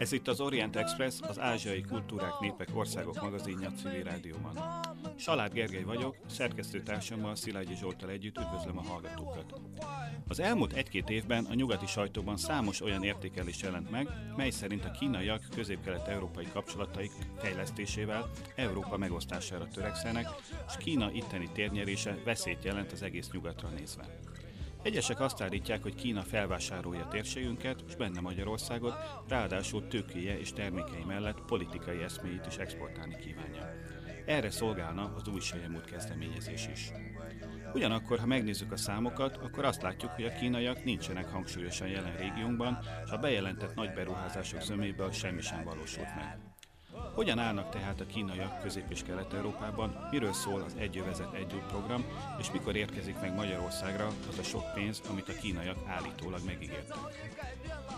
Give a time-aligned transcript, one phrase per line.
[0.00, 4.58] Ez itt az Orient Express, az ázsiai kultúrák, népek, országok magazinja civil rádióban.
[5.16, 9.60] Salád Gergely vagyok, szerkesztőtársammal Szilágyi Zsoltal együtt üdvözlöm a hallgatókat.
[10.28, 14.90] Az elmúlt egy-két évben a nyugati sajtóban számos olyan értékelés jelent meg, mely szerint a
[14.90, 20.26] kínaiak közép-kelet-európai kapcsolataik fejlesztésével Európa megosztására törekszenek,
[20.68, 24.18] és Kína itteni térnyerése veszélyt jelent az egész nyugatra nézve.
[24.82, 28.94] Egyesek azt állítják, hogy Kína felvásárolja térségünket, és benne Magyarországot,
[29.28, 33.74] ráadásul tőkéje és termékei mellett politikai eszméit is exportálni kívánja.
[34.26, 36.90] Erre szolgálna az új sejemút kezdeményezés is.
[37.74, 42.78] Ugyanakkor, ha megnézzük a számokat, akkor azt látjuk, hogy a kínaiak nincsenek hangsúlyosan jelen régiónkban,
[43.04, 46.49] és a bejelentett nagy beruházások zöméből semmi sem valósult meg.
[47.14, 52.04] Hogyan állnak tehát a kínaiak Közép- és Kelet-Európában, miről szól az Egyövezet Egy program,
[52.38, 56.96] és mikor érkezik meg Magyarországra az a sok pénz, amit a kínaiak állítólag megígértek.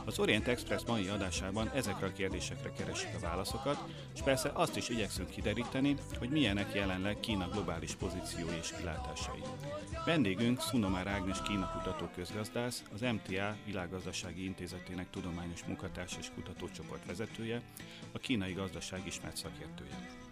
[0.05, 4.89] Az Orient Express mai adásában ezekre a kérdésekre keresik a válaszokat, és persze azt is
[4.89, 9.43] igyekszünk kideríteni, hogy milyenek jelenleg Kína globális pozíciói és kilátásai.
[10.05, 17.61] Vendégünk Szunomár Ágnes Kína kutató közgazdász, az MTA Világgazdasági Intézetének tudományos munkatárs és kutatócsoport vezetője,
[18.13, 20.31] a kínai gazdaság ismert szakértője.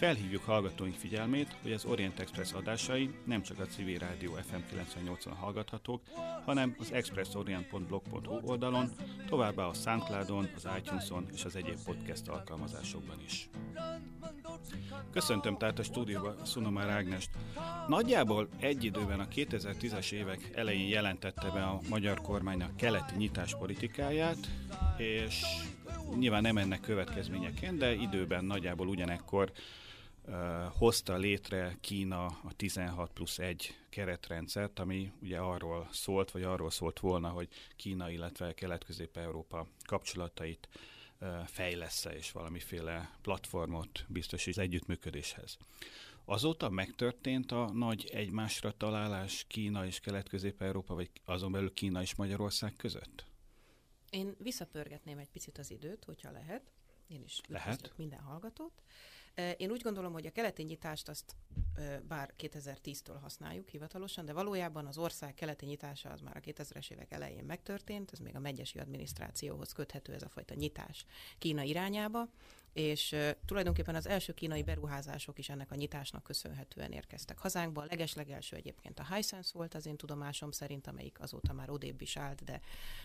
[0.00, 5.32] Felhívjuk hallgatóink figyelmét, hogy az Orient Express adásai nem csak a civil rádió FM 98-on
[5.38, 6.02] hallgathatók,
[6.44, 8.90] hanem az expressorient.blog.hu oldalon,
[9.26, 13.48] továbbá a Soundcloudon, az iTunes-on és az egyéb podcast alkalmazásokban is.
[15.10, 17.30] Köszöntöm tehát a stúdióba Szunomár Ágnest.
[17.88, 23.56] Nagyjából egy időben a 2010-es évek elején jelentette be a magyar kormány a keleti nyitás
[23.58, 24.38] politikáját,
[24.96, 25.42] és
[26.18, 29.52] nyilván nem ennek következményeként, de időben nagyjából ugyanekkor
[30.78, 37.00] hozta létre Kína a 16 plusz 1 keretrendszert, ami ugye arról szólt, vagy arról szólt
[37.00, 40.68] volna, hogy Kína, illetve Kelet-Közép-Európa kapcsolatait
[41.46, 45.56] fejlesz és valamiféle platformot biztosít az együttműködéshez.
[46.24, 52.72] Azóta megtörtént a nagy egymásra találás Kína és Kelet-Közép-Európa, vagy azon belül Kína és Magyarország
[52.76, 53.24] között?
[54.10, 56.72] Én visszapörgetném egy picit az időt, hogyha lehet.
[57.08, 58.82] Én is lehet minden hallgatót.
[59.56, 61.36] Én úgy gondolom, hogy a keleti nyitást azt
[62.08, 67.12] bár 2010-től használjuk hivatalosan, de valójában az ország keleti nyitása az már a 2000-es évek
[67.12, 71.04] elején megtörtént, ez még a megyesi adminisztrációhoz köthető ez a fajta nyitás
[71.38, 72.28] Kína irányába,
[72.72, 77.82] és tulajdonképpen az első kínai beruházások is ennek a nyitásnak köszönhetően érkeztek hazánkba.
[77.82, 82.16] A legeslegelső egyébként a Hisense volt az én tudomásom szerint, amelyik azóta már odébb is
[82.16, 82.60] állt, de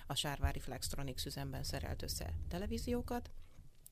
[0.07, 3.31] a Sárvári Flextronics üzemben szerelt össze televíziókat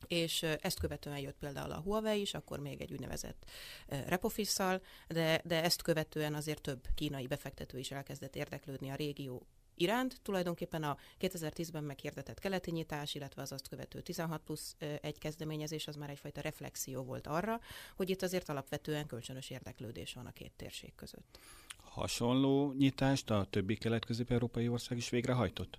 [0.07, 3.45] és ezt követően jött például a Huawei is, akkor még egy úgynevezett
[3.87, 10.19] repofisszal, de, de ezt követően azért több kínai befektető is elkezdett érdeklődni a régió iránt.
[10.21, 15.95] Tulajdonképpen a 2010-ben meghirdetett keleti nyitás, illetve az azt követő 16 plusz egy kezdeményezés, az
[15.95, 17.59] már egyfajta reflexió volt arra,
[17.95, 21.39] hogy itt azért alapvetően kölcsönös érdeklődés van a két térség között.
[21.77, 25.77] Hasonló nyitást a többi kelet-közép-európai ország is végrehajtott?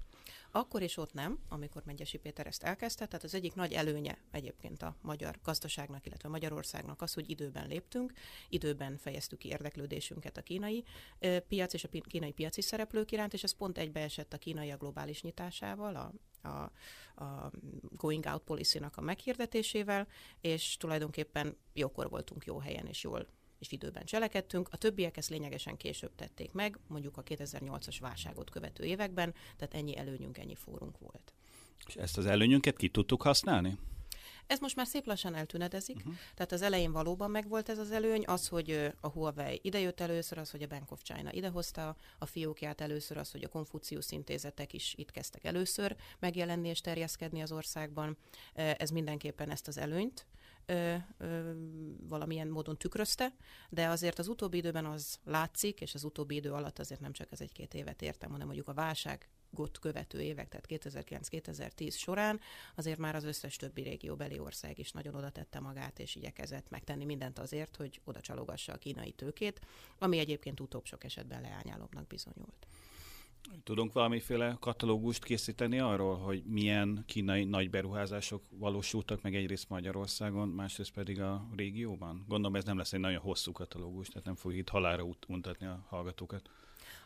[0.57, 4.83] Akkor és ott nem, amikor Megyesi Péter ezt elkezdte, tehát az egyik nagy előnye egyébként
[4.83, 8.13] a magyar gazdaságnak, illetve Magyarországnak az, hogy időben léptünk,
[8.49, 10.85] időben fejeztük ki érdeklődésünket a kínai
[11.49, 15.23] piac és a kínai piaci szereplők iránt, és ez pont egybeesett a kínai a globális
[15.23, 16.13] nyitásával, a
[16.47, 16.71] a,
[17.25, 17.51] a
[17.97, 20.07] going out policy-nak a meghirdetésével,
[20.41, 23.27] és tulajdonképpen jókor voltunk jó helyen, és jól
[23.65, 24.69] és időben cselekedtünk.
[24.71, 29.97] A többiek ezt lényegesen később tették meg, mondjuk a 2008-as válságot követő években, tehát ennyi
[29.97, 31.33] előnyünk, ennyi fórunk volt.
[31.87, 33.79] És ezt az előnyünket ki tudtuk használni?
[34.47, 36.15] Ez most már szép lassan eltünedezik, uh-huh.
[36.35, 40.51] tehát az elején valóban megvolt ez az előny, az, hogy a Huawei idejött először, az,
[40.51, 44.95] hogy a Bank of China idehozta a fiókját először, az, hogy a Konfucius intézetek is
[44.97, 48.17] itt kezdtek először megjelenni és terjeszkedni az országban.
[48.55, 50.27] Ez mindenképpen ezt az előnyt
[50.67, 51.53] ö, ö,
[52.09, 53.35] valamilyen módon tükrözte,
[53.69, 57.33] de azért az utóbbi időben az látszik, és az utóbbi idő alatt azért nem csak
[57.33, 62.41] ez egy-két évet értem, hanem mondjuk a válság got követő évek, tehát 2009-2010 során
[62.75, 67.05] azért már az összes többi régióbeli ország is nagyon oda tette magát, és igyekezett megtenni
[67.05, 69.61] mindent azért, hogy oda csalogassa a kínai tőkét,
[69.99, 72.67] ami egyébként utóbb sok esetben leányálóbbnak bizonyult.
[73.65, 80.93] Tudunk valamiféle katalógust készíteni arról, hogy milyen kínai nagy beruházások valósultak meg egyrészt Magyarországon, másrészt
[80.93, 82.25] pedig a régióban?
[82.29, 85.85] Gondolom ez nem lesz egy nagyon hosszú katalógus, tehát nem fogjuk itt halára untatni a
[85.89, 86.51] hallgatókat.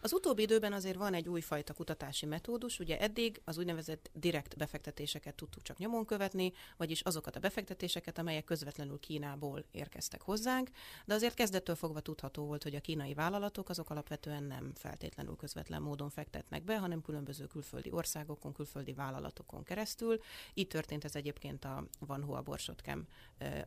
[0.00, 5.35] Az utóbbi időben azért van egy újfajta kutatási metódus, ugye eddig az úgynevezett direkt befektetéseket
[5.35, 10.71] tudtuk csak nyomon követni, vagyis azokat a befektetéseket, amelyek közvetlenül Kínából érkeztek hozzánk,
[11.06, 15.83] de azért kezdettől fogva tudható volt, hogy a kínai vállalatok azok alapvetően nem feltétlenül közvetlen
[15.83, 20.21] módon fektetnek be, hanem különböző külföldi országokon, külföldi vállalatokon keresztül.
[20.55, 23.06] Így történt ez egyébként a Van Hoa Borsotkem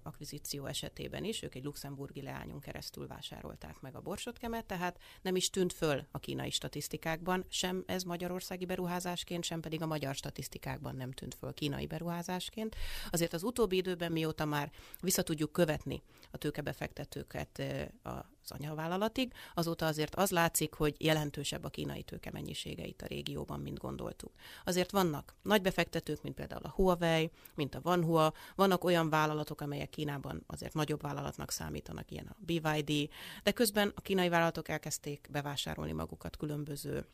[0.03, 5.49] akvizíció esetében is, ők egy luxemburgi leányon keresztül vásárolták meg a Borsotkemet, tehát nem is
[5.49, 11.11] tűnt föl a kínai statisztikákban, sem ez magyarországi beruházásként, sem pedig a magyar statisztikákban nem
[11.11, 12.75] tűnt föl kínai beruházásként.
[13.09, 14.71] Azért az utóbbi időben, mióta már
[15.01, 16.01] vissza tudjuk követni
[16.31, 17.63] a tőkebefektetőket
[18.43, 23.59] az anyavállalatig, azóta azért az látszik, hogy jelentősebb a kínai tőke mennyisége itt a régióban,
[23.59, 24.31] mint gondoltuk.
[24.65, 29.89] Azért vannak nagy befektetők, mint például a Huawei, mint a Vanhua, vannak olyan vállalatok, amelyek
[29.89, 33.09] Kínában azért nagyobb vállalatnak számítanak, ilyen a BYD,
[33.43, 37.05] de közben a kínai vállalatok elkezdték bevásárolni magukat különböző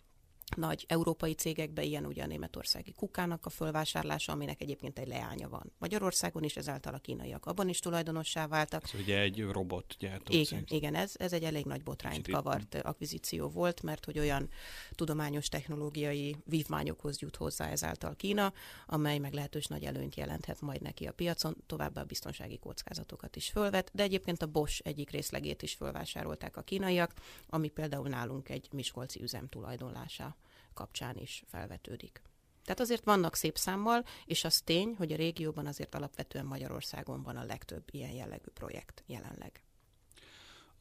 [0.55, 5.71] nagy európai cégekbe, ilyen ugye a németországi kukának a fölvásárlása, aminek egyébként egy leánya van.
[5.77, 8.83] Magyarországon is ezáltal a kínaiak abban is tulajdonossá váltak.
[8.83, 10.71] Ez ugye egy robotgyártó Igen, cég.
[10.71, 14.49] igen ez, ez egy elég nagy botrányt kavart akvizíció volt, mert hogy olyan
[14.91, 18.53] tudományos technológiai vívmányokhoz jut hozzá ezáltal Kína,
[18.85, 23.91] amely meglehetős nagy előnyt jelenthet majd neki a piacon, továbbá a biztonsági kockázatokat is fölvet,
[23.93, 27.13] de egyébként a Bosch egyik részlegét is fölvásárolták a kínaiak,
[27.49, 30.36] ami például nálunk egy Miskolci üzem tulajdonlása
[30.77, 32.21] kapcsán is felvetődik.
[32.63, 37.35] Tehát azért vannak szép számmal, és az tény, hogy a régióban azért alapvetően Magyarországon van
[37.35, 39.61] a legtöbb ilyen jellegű projekt jelenleg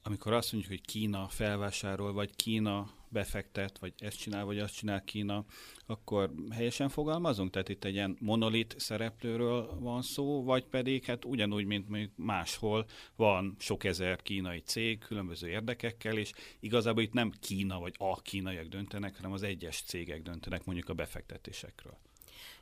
[0.06, 5.04] amikor azt mondjuk, hogy Kína felvásárol, vagy Kína befektet, vagy ezt csinál, vagy azt csinál
[5.04, 5.44] Kína,
[5.86, 7.50] akkor helyesen fogalmazunk?
[7.50, 12.86] Tehát itt egy ilyen monolit szereplőről van szó, vagy pedig hát ugyanúgy, mint még máshol
[13.16, 18.66] van sok ezer kínai cég, különböző érdekekkel, és igazából itt nem Kína vagy a kínaiak
[18.66, 21.98] döntenek, hanem az egyes cégek döntenek mondjuk a befektetésekről.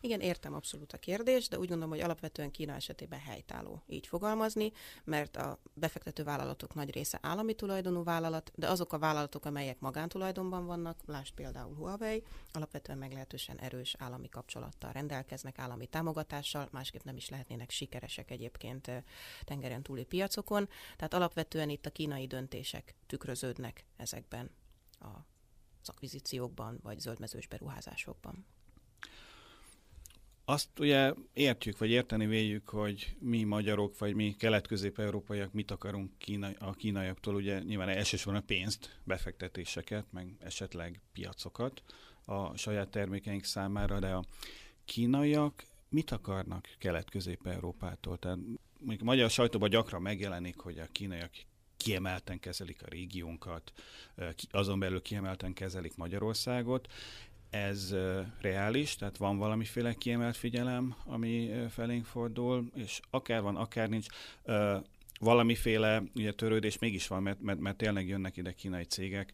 [0.05, 4.73] Igen, értem abszolút a kérdést, de úgy gondolom, hogy alapvetően Kína esetében helytálló így fogalmazni,
[5.05, 10.67] mert a befektető vállalatok nagy része állami tulajdonú vállalat, de azok a vállalatok, amelyek magántulajdonban
[10.67, 12.23] vannak, lásd például Huawei,
[12.53, 18.91] alapvetően meglehetősen erős állami kapcsolattal rendelkeznek, állami támogatással, másképp nem is lehetnének sikeresek egyébként
[19.45, 20.69] tengeren túli piacokon.
[20.97, 24.51] Tehát alapvetően itt a kínai döntések tükröződnek ezekben
[24.99, 25.09] a
[25.85, 28.47] akvizíciókban vagy zöldmezős beruházásokban.
[30.47, 36.49] Azt ugye értjük, vagy érteni véljük, hogy mi magyarok, vagy mi kelet-közép-európaiak mit akarunk kína,
[36.59, 41.83] a kínaiaktól, ugye nyilván elsősorban a pénzt, befektetéseket, meg esetleg piacokat
[42.25, 44.25] a saját termékeink számára, de a
[44.85, 48.19] kínaiak mit akarnak kelet-közép-európától?
[48.19, 48.39] Tehát
[48.79, 51.31] mondjuk a magyar sajtóban gyakran megjelenik, hogy a kínaiak
[51.77, 53.73] kiemelten kezelik a régiónkat,
[54.51, 56.89] azon belül kiemelten kezelik Magyarországot
[57.55, 57.95] ez
[58.41, 64.07] reális, tehát van valamiféle kiemelt figyelem, ami felénk fordul, és akár van, akár nincs,
[65.21, 69.33] valamiféle ugye, törődés mégis van, mert, mert, mert tényleg jönnek ide kínai cégek,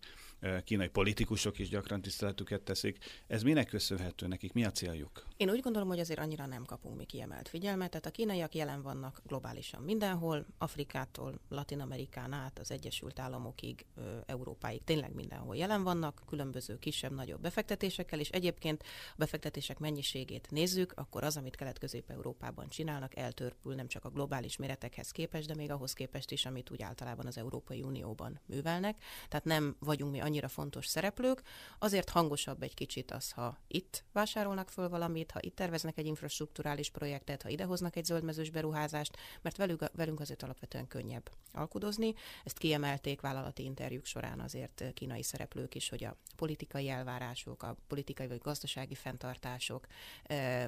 [0.64, 2.98] kínai politikusok is gyakran tiszteletüket teszik.
[3.26, 4.52] Ez minek köszönhető nekik?
[4.52, 5.26] Mi a céljuk?
[5.36, 7.90] Én úgy gondolom, hogy azért annyira nem kapunk mi kiemelt figyelmet.
[7.90, 13.86] Tehát a kínaiak jelen vannak globálisan mindenhol, Afrikától, Latin Amerikán át, az Egyesült Államokig,
[14.26, 21.24] Európáig, tényleg mindenhol jelen vannak, különböző kisebb-nagyobb befektetésekkel, és egyébként a befektetések mennyiségét nézzük, akkor
[21.24, 26.30] az, amit Kelet-Közép-Európában csinálnak, eltörpül nem csak a globális méretekhez képest, de még ahhoz képest
[26.30, 29.02] is, amit úgy általában az Európai Unióban művelnek.
[29.28, 31.42] Tehát nem vagyunk mi annyira fontos szereplők,
[31.78, 36.90] azért hangosabb egy kicsit az, ha itt vásárolnak föl valamit, ha itt terveznek egy infrastruktúrális
[36.90, 42.14] projektet, ha idehoznak egy zöldmezős beruházást, mert velük, velünk azért alapvetően könnyebb alkudozni.
[42.44, 48.26] Ezt kiemelték vállalati interjúk során azért kínai szereplők is, hogy a politikai elvárások, a politikai
[48.26, 49.86] vagy gazdasági fenntartások,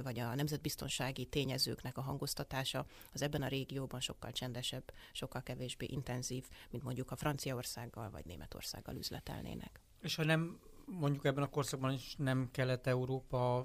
[0.03, 6.49] vagy a nemzetbiztonsági tényezőknek a hangoztatása az ebben a régióban sokkal csendesebb, sokkal kevésbé intenzív,
[6.71, 9.81] mint mondjuk a Franciaországgal vagy Németországgal üzletelnék lennének.
[10.01, 13.57] És ha nem, mondjuk ebben a korszakban is nem Kelet-Európa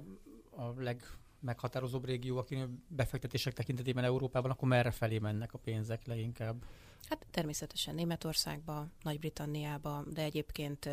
[0.50, 6.64] a legmeghatározóbb régió, aki befektetések tekintetében Európában, akkor merre felé mennek a pénzek leginkább?
[7.08, 10.88] Hát természetesen Németországba, Nagy-Britanniába, de egyébként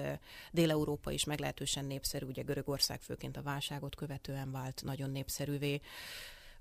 [0.51, 5.81] Dél-Európa is meglehetősen népszerű, ugye Görögország főként a válságot követően vált nagyon népszerűvé.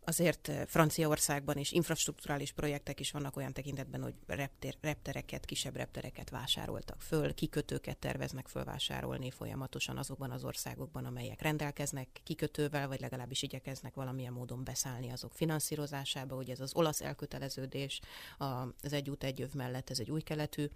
[0.04, 7.02] Azért Franciaországban is infrastruktúrális projektek is vannak olyan tekintetben, hogy repter, reptereket, kisebb reptereket vásároltak
[7.02, 14.32] föl, kikötőket terveznek fölvásárolni folyamatosan azokban az országokban, amelyek rendelkeznek kikötővel, vagy legalábbis igyekeznek valamilyen
[14.32, 16.36] módon beszállni azok finanszírozásába.
[16.36, 18.00] Ugye ez az olasz elköteleződés
[18.38, 20.66] az egy út egy öv mellett, ez egy új keletű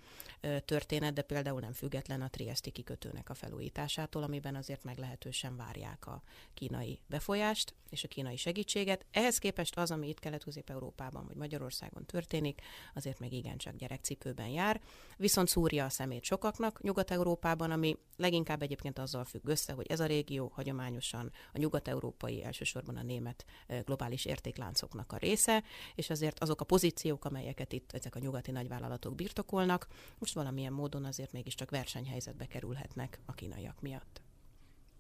[0.65, 6.23] történet, de például nem független a Triesti kikötőnek a felújításától, amiben azért meglehetősen várják a
[6.55, 9.05] kínai befolyást és a kínai segítséget.
[9.19, 12.61] Ehhez képest az, ami itt Kelet-Közép-Európában vagy Magyarországon történik,
[12.95, 14.81] azért még igencsak gyerekcipőben jár.
[15.17, 20.07] Viszont szúrja a szemét sokaknak Nyugat-Európában, ami leginkább egyébként azzal függ össze, hogy ez a
[20.07, 23.45] régió hagyományosan a nyugat-európai, elsősorban a német
[23.85, 25.63] globális értékláncoknak a része,
[25.95, 29.87] és azért azok a pozíciók, amelyeket itt ezek a nyugati nagyvállalatok birtokolnak,
[30.19, 34.28] most valamilyen módon azért mégiscsak versenyhelyzetbe kerülhetnek a kínaiak miatt.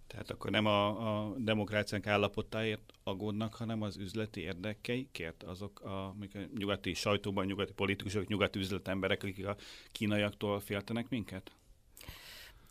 [0.08, 0.86] Tehát akkor nem a,
[1.26, 6.16] a demokráciánk állapotáért aggódnak, hanem az üzleti érdekeikért, azok a, a
[6.58, 9.56] nyugati sajtóban, nyugati politikusok, nyugati üzletemberek, akik a
[9.92, 11.52] kínaiaktól féltenek minket?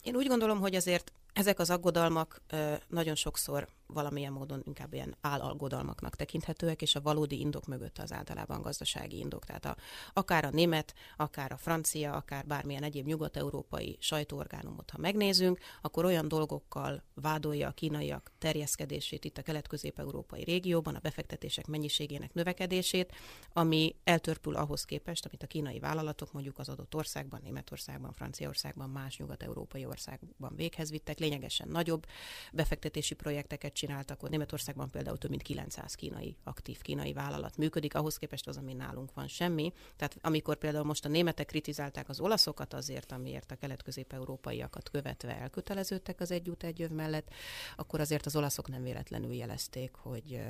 [0.03, 2.41] Én úgy gondolom, hogy azért ezek az aggodalmak
[2.87, 8.61] nagyon sokszor valamilyen módon inkább ilyen állalgodalmaknak tekinthetőek, és a valódi indok mögött az általában
[8.61, 9.45] gazdasági indok.
[9.45, 9.75] Tehát a,
[10.13, 16.27] akár a német, akár a francia, akár bármilyen egyéb nyugat-európai sajtóorgánumot, ha megnézünk, akkor olyan
[16.27, 23.15] dolgokkal vádolja a kínaiak terjeszkedését itt a kelet-közép-európai régióban, a befektetések mennyiségének növekedését,
[23.53, 29.17] ami eltörpül ahhoz képest, amit a kínai vállalatok mondjuk az adott országban, Németországban, Franciaországban, más
[29.17, 32.05] nyugat-európai országban véghez vittek, lényegesen nagyobb
[32.53, 38.17] befektetési projekteket csináltak, hogy Németországban például több mint 900 kínai, aktív kínai vállalat működik, ahhoz
[38.17, 39.73] képest az, ami nálunk van semmi.
[39.95, 46.19] Tehát amikor például most a németek kritizálták az olaszokat azért, amiért a kelet-közép-európaiakat követve elköteleződtek
[46.19, 47.33] az egy út egy jöv mellett,
[47.75, 50.41] akkor azért az olaszok nem véletlenül jelezték, hogy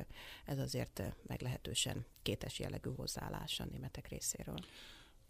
[0.46, 4.60] ez azért meglehetősen kétes jellegű hozzáállás a németek részéről.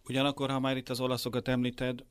[0.10, 2.06] Ugyanakkor, ha már itt az olaszokat említed,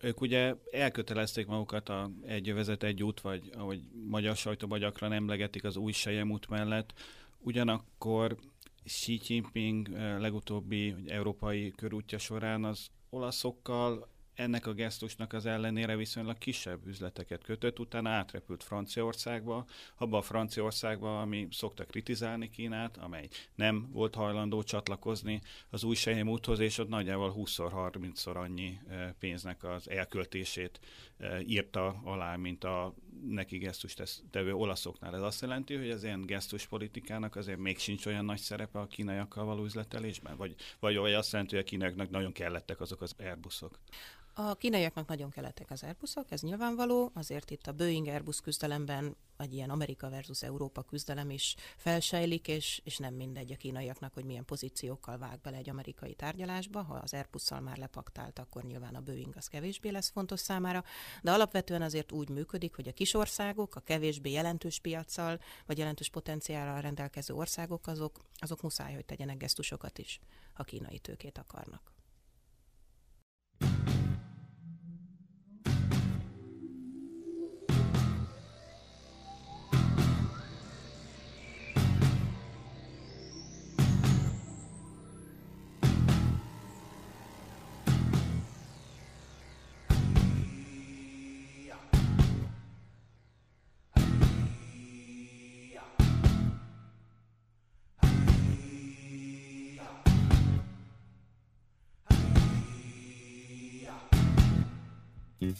[0.00, 5.64] ők ugye elkötelezték magukat a egy vezet egy út, vagy ahogy magyar sajtóban gyakran emlegetik
[5.64, 5.92] az új
[6.30, 6.92] út mellett.
[7.38, 8.36] Ugyanakkor
[8.84, 14.08] Xi Jinping eh, legutóbbi európai körútja során az olaszokkal
[14.38, 19.66] ennek a gesztusnak az ellenére viszonylag kisebb üzleteket kötött, utána átrepült Franciaországba,
[19.96, 25.40] abba a Franciaországba, ami szokta kritizálni Kínát, amely nem volt hajlandó csatlakozni
[25.70, 30.80] az új úthoz, és ott nagyjából 20-szor, 30-szor annyi eh, pénznek az elköltését
[31.16, 32.94] eh, írta alá, mint a
[33.28, 35.14] neki gesztust tevő olaszoknál.
[35.14, 39.44] Ez azt jelenti, hogy az ilyen gesztuspolitikának azért még sincs olyan nagy szerepe a kínaiakkal
[39.44, 40.36] való üzletelésben?
[40.36, 43.78] Vagy, vagy, vagy azt jelenti, hogy a kínaiaknak nagyon kellettek azok az Airbusok?
[44.40, 49.70] A kínaiaknak nagyon kellettek az Airbusok, ez nyilvánvaló, azért itt a Boeing-Airbus küzdelemben egy ilyen
[49.70, 55.18] Amerika versus Európa küzdelem is felsejlik, és, és nem mindegy a kínaiaknak, hogy milyen pozíciókkal
[55.18, 56.82] vág bele egy amerikai tárgyalásba.
[56.82, 60.84] Ha az Airbusszal már lepaktált, akkor nyilván a Boeing az kevésbé lesz fontos számára,
[61.22, 66.08] de alapvetően azért úgy működik, hogy a kis országok, a kevésbé jelentős piaccal, vagy jelentős
[66.08, 70.20] potenciállal rendelkező országok, azok, azok muszáj, hogy tegyenek gesztusokat is,
[70.52, 71.97] ha kínai tőkét akarnak.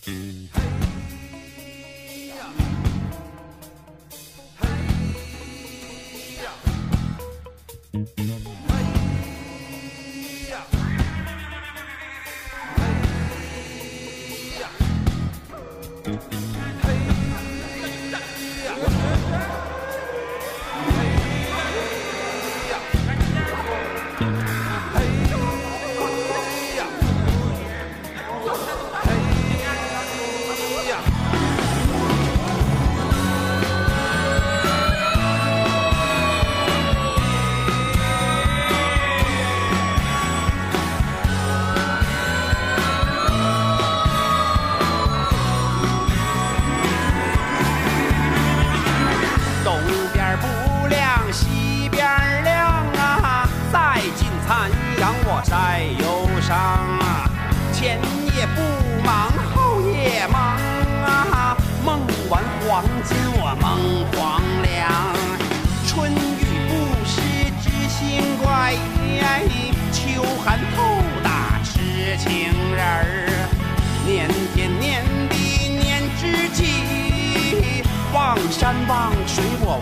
[0.09, 0.58] Mm-hmm.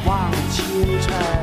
[0.05, 1.36] 望清晨。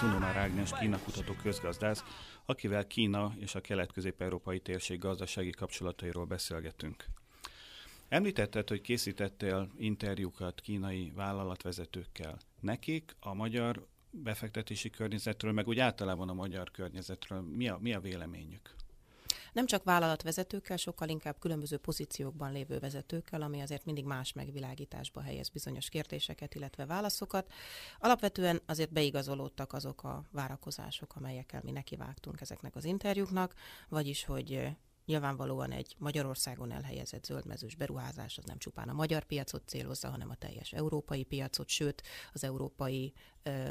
[0.00, 2.04] Vendégünk Szunona Rágnes, Kína kutató közgazdász,
[2.44, 7.04] akivel Kína és a kelet-közép-európai térség gazdasági kapcsolatairól beszélgetünk.
[8.08, 12.38] Említetted, hogy készítettél interjúkat kínai vállalatvezetőkkel.
[12.60, 18.00] Nekik a magyar befektetési környezetről, meg úgy általában a magyar környezetről mi a, mi a
[18.00, 18.74] véleményük?
[19.52, 25.48] Nem csak vállalatvezetőkkel, sokkal inkább különböző pozíciókban lévő vezetőkkel, ami azért mindig más megvilágításba helyez
[25.48, 27.52] bizonyos kérdéseket, illetve válaszokat.
[27.98, 33.54] Alapvetően azért beigazolódtak azok a várakozások, amelyekkel mi nekivágtunk ezeknek az interjúknak,
[33.88, 34.76] vagyis, hogy
[35.08, 40.34] Nyilvánvalóan egy Magyarországon elhelyezett zöldmezős beruházás az nem csupán a magyar piacot célozza, hanem a
[40.34, 43.12] teljes európai piacot, sőt az Európai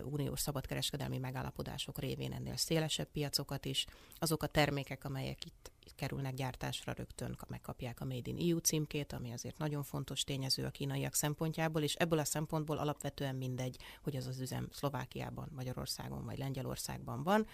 [0.04, 3.86] Uniós szabadkereskedelmi megállapodások révén ennél szélesebb piacokat is.
[4.16, 9.32] Azok a termékek, amelyek itt kerülnek gyártásra, rögtön megkapják a Made in EU címkét, ami
[9.32, 14.28] azért nagyon fontos tényező a kínaiak szempontjából, és ebből a szempontból alapvetően mindegy, hogy az
[14.28, 17.48] az üzem Szlovákiában, Magyarországon vagy Lengyelországban van.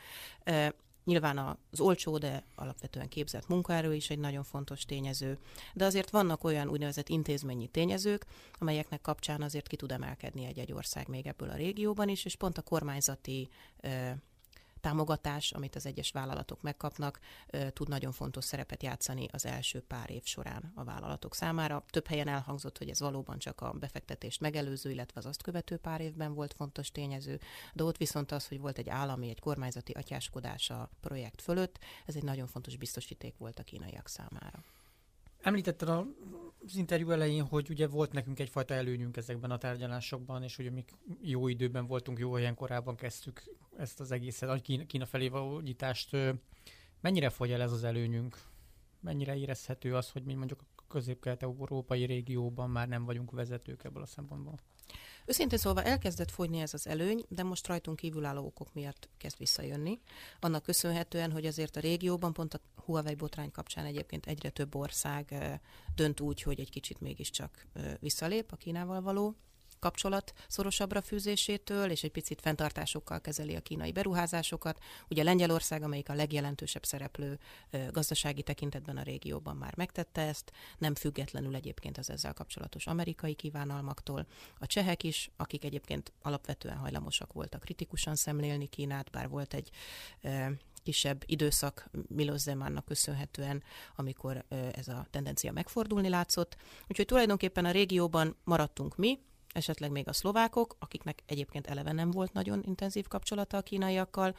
[1.04, 5.38] Nyilván az olcsó, de alapvetően képzett munkaerő is egy nagyon fontos tényező,
[5.74, 8.26] de azért vannak olyan úgynevezett intézményi tényezők,
[8.60, 12.58] amelyeknek kapcsán azért ki tud emelkedni egy-egy ország még ebből a régióban is, és pont
[12.58, 13.50] a kormányzati
[14.84, 17.20] támogatás, amit az egyes vállalatok megkapnak,
[17.74, 21.84] tud nagyon fontos szerepet játszani az első pár év során a vállalatok számára.
[21.90, 26.02] Több helyen elhangzott, hogy ez valóban csak a befektetést megelőző, illetve az azt követő pár
[26.02, 27.40] évben volt fontos tényező,
[27.74, 32.16] de ott viszont az, hogy volt egy állami, egy kormányzati atyáskodás a projekt fölött, ez
[32.16, 34.64] egy nagyon fontos biztosíték volt a kínaiak számára.
[35.44, 40.72] Említetted az interjú elején, hogy ugye volt nekünk egyfajta előnyünk ezekben a tárgyalásokban, és hogy
[40.72, 40.86] mi
[41.22, 43.44] jó időben voltunk, jó helyen korábban kezdtük
[43.78, 46.18] ezt az egészet, a Kína, felé való nyitást.
[47.02, 48.38] Mennyire fogy el ez az előnyünk?
[49.00, 54.06] Mennyire érezhető az, hogy mi mondjuk a közép-kelet-európai régióban már nem vagyunk vezetők ebből a
[54.06, 54.60] szempontból?
[55.26, 60.00] Őszintén szólva elkezdett fogyni ez az előny, de most rajtunk kívülálló okok miatt kezd visszajönni.
[60.40, 65.36] Annak köszönhetően, hogy azért a régióban pont a Huawei botrány kapcsán egyébként egyre több ország
[65.96, 67.68] dönt úgy, hogy egy kicsit mégiscsak
[68.00, 69.36] visszalép a Kínával való
[69.84, 74.80] kapcsolat szorosabbra fűzésétől, és egy picit fenntartásokkal kezeli a kínai beruházásokat.
[75.10, 77.40] Ugye Lengyelország, amelyik a legjelentősebb szereplő
[77.92, 84.28] gazdasági tekintetben a régióban már megtette ezt, nem függetlenül egyébként az ezzel kapcsolatos amerikai kívánalmaktól.
[84.58, 89.70] A csehek is, akik egyébként alapvetően hajlamosak voltak kritikusan szemlélni Kínát, bár volt egy
[90.84, 93.64] kisebb időszak Milos Zemannak köszönhetően,
[93.96, 96.56] amikor ez a tendencia megfordulni látszott.
[96.88, 99.20] Úgyhogy tulajdonképpen a régióban maradtunk mi,
[99.54, 104.36] esetleg még a szlovákok, akiknek egyébként eleve nem volt nagyon intenzív kapcsolata a kínaiakkal,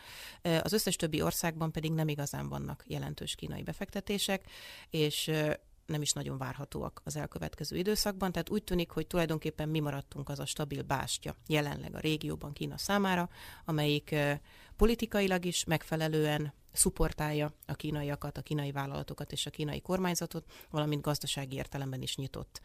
[0.63, 4.45] az összes többi országban pedig nem igazán vannak jelentős kínai befektetések,
[4.91, 5.31] és
[5.87, 10.39] nem is nagyon várhatóak az elkövetkező időszakban, tehát úgy tűnik, hogy tulajdonképpen mi maradtunk az
[10.39, 13.29] a stabil bástya jelenleg a régióban Kína számára,
[13.65, 14.15] amelyik
[14.77, 21.57] politikailag is megfelelően szuportálja a kínaiakat, a kínai vállalatokat és a kínai kormányzatot, valamint gazdasági
[21.57, 22.61] értelemben is nyitott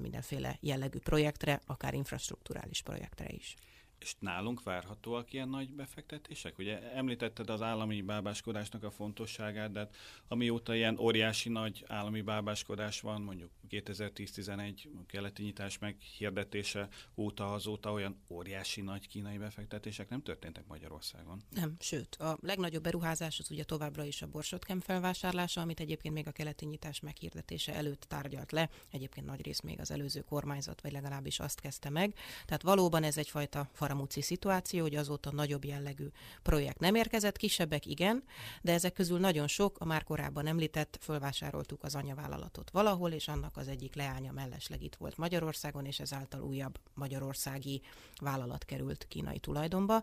[0.00, 3.56] mindenféle jellegű projektre, akár infrastruktúrális projektre is.
[4.02, 6.58] És nálunk várhatóak ilyen nagy befektetések?
[6.58, 9.96] Ugye említetted az állami bábáskodásnak a fontosságát, de hát
[10.28, 18.22] amióta ilyen óriási nagy állami bábáskodás van, mondjuk 2010-11 keleti nyitás meghirdetése óta azóta olyan
[18.28, 21.42] óriási nagy kínai befektetések nem történtek Magyarországon.
[21.50, 26.26] Nem, sőt, a legnagyobb beruházás az ugye továbbra is a borsotkem felvásárlása, amit egyébként még
[26.26, 30.92] a keleti nyitás meghirdetése előtt tárgyalt le, egyébként nagy rész még az előző kormányzat, vagy
[30.92, 32.14] legalábbis azt kezdte meg.
[32.44, 36.06] Tehát valóban ez egyfajta faramúci szituáció, hogy azóta nagyobb jellegű
[36.42, 38.22] projekt nem érkezett, kisebbek igen,
[38.62, 43.56] de ezek közül nagyon sok, a már korábban említett, fölvásároltuk az anyavállalatot valahol, és annak
[43.56, 47.82] az egyik leánya mellesleg itt volt Magyarországon, és ezáltal újabb magyarországi
[48.20, 50.02] vállalat került kínai tulajdonba.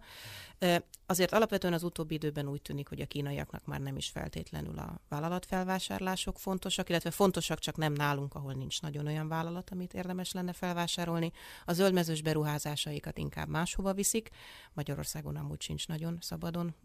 [1.05, 5.01] Azért alapvetően az utóbbi időben úgy tűnik, hogy a kínaiaknak már nem is feltétlenül a
[5.07, 10.53] vállalatfelvásárlások fontosak, illetve fontosak csak nem nálunk, ahol nincs nagyon olyan vállalat, amit érdemes lenne
[10.53, 11.31] felvásárolni.
[11.65, 14.29] A zöldmezős beruházásaikat inkább más máshova viszik.
[14.73, 16.75] Magyarországon amúgy sincs nagyon szabadon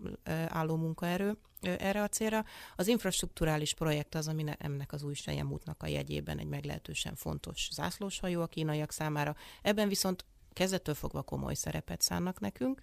[0.49, 2.45] álló munkaerő erre a célra.
[2.77, 5.15] Az infrastruktúrális projekt az, ami ennek az új
[5.51, 9.37] útnak a jegyében egy meglehetősen fontos zászlóshajó a kínaiak számára.
[9.63, 12.83] Ebben viszont kezdettől fogva komoly szerepet szánnak nekünk,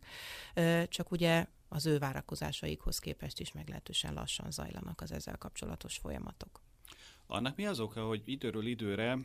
[0.87, 6.61] csak ugye az ő várakozásaikhoz képest is meglehetősen lassan zajlanak az ezzel kapcsolatos folyamatok.
[7.27, 9.17] Annak mi az oka, hogy időről időre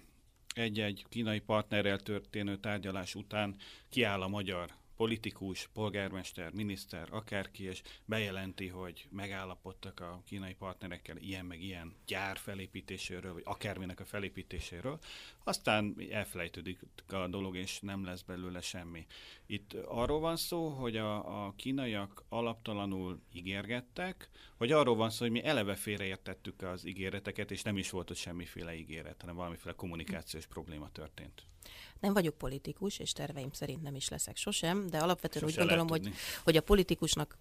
[0.56, 3.56] egy-egy kínai partnerrel történő tárgyalás után
[3.88, 11.44] kiáll a magyar politikus, polgármester, miniszter, akárki, és bejelenti, hogy megállapodtak a kínai partnerekkel ilyen
[11.44, 14.98] meg ilyen gyár felépítéséről, vagy akárminek a felépítéséről,
[15.44, 19.06] aztán elfelejtődik a dolog, és nem lesz belőle semmi.
[19.46, 25.32] Itt arról van szó, hogy a, a kínaiak alaptalanul ígérgettek, vagy arról van szó, hogy
[25.32, 30.46] mi eleve félreértettük az ígéreteket, és nem is volt ott semmiféle ígéret, hanem valamiféle kommunikációs
[30.46, 31.46] probléma történt.
[32.00, 35.88] Nem vagyok politikus, és terveim szerint nem is leszek sosem, de alapvetően Sose úgy gondolom,
[35.88, 37.36] hogy, hogy a politikusnak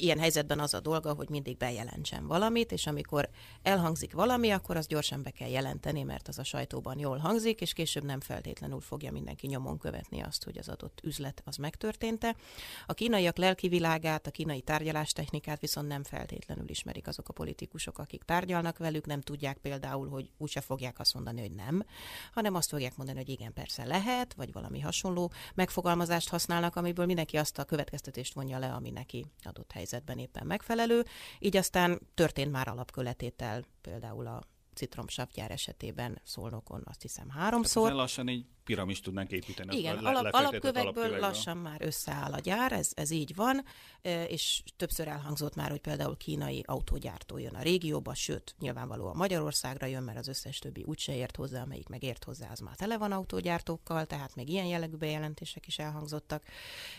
[0.00, 3.28] ilyen helyzetben az a dolga, hogy mindig bejelentsen valamit, és amikor
[3.62, 7.72] elhangzik valami, akkor azt gyorsan be kell jelenteni, mert az a sajtóban jól hangzik, és
[7.72, 12.36] később nem feltétlenül fogja mindenki nyomon követni azt, hogy az adott üzlet az megtörténte.
[12.86, 18.22] A kínaiak lelki világát, a kínai tárgyalástechnikát viszont nem feltétlenül ismerik azok a politikusok, akik
[18.22, 21.84] tárgyalnak velük, nem tudják például, hogy úgyse fogják azt mondani, hogy nem,
[22.32, 27.36] hanem azt fogják mondani, hogy igen, persze lehet, vagy valami hasonló megfogalmazást hasznalnak, amiből mindenki
[27.36, 31.04] azt a következtetést vonja le, ami neki adott helyzet helyzetben éppen megfelelő,
[31.38, 34.42] így aztán történt már alapköletétel például a
[34.74, 37.82] citromsavgyár esetében Szolnokon azt hiszem háromszor.
[37.82, 39.76] Tehát lassan így piramis tudnánk építeni.
[39.76, 43.64] Igen, alap, alapkövekből, alapkövekből lassan már összeáll a gyár, ez, ez így van,
[44.28, 50.02] és többször elhangzott már, hogy például kínai autógyártó jön a régióba, sőt, nyilvánvalóan Magyarországra jön,
[50.02, 53.12] mert az összes többi úgyse ért hozzá, amelyik meg ért hozzá, az már tele van
[53.12, 56.42] autógyártókkal, tehát még ilyen jellegű bejelentések is elhangzottak.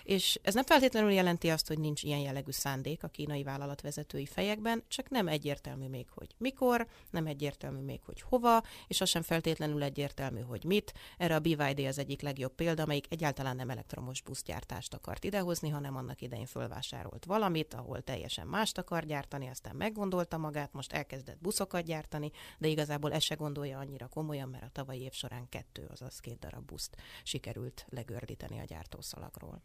[0.04, 4.84] És ez nem feltétlenül jelenti azt, hogy nincs ilyen jellegű szándék a kínai vállalatvezetői fejekben,
[4.88, 9.84] csak nem egyértelmű még, hogy mikor, nem egyértelmű még, hogy hova, és az sem feltétlenül
[9.84, 10.94] egyértelmű, hogy mit.
[11.18, 15.96] Erre a BYD az egyik legjobb példa, amelyik egyáltalán nem elektromos buszgyártást akart idehozni, hanem
[15.96, 21.86] annak idején fölvásárolt valamit, ahol teljesen mást akar gyártani, aztán meggondolta magát, most elkezdett buszokat
[21.86, 26.20] gyártani, de igazából ezt se gondolja annyira komolyan, mert a tavalyi év során kettő, azaz
[26.20, 29.62] két darab buszt sikerült legördíteni a gyártószalagról.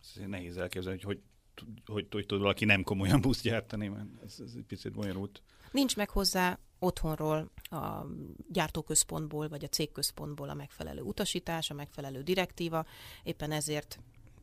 [0.00, 1.20] Ez nehéz elképzelni, hogy
[1.56, 5.42] hogy, hogy, hogy tud valaki nem komolyan buszt gyártani, mert ez, ez egy picit bonyolult.
[5.70, 8.06] Nincs meg hozzá otthonról, a
[8.48, 12.84] gyártóközpontból vagy a cégközpontból a megfelelő utasítás, a megfelelő direktíva,
[13.22, 13.98] éppen ezért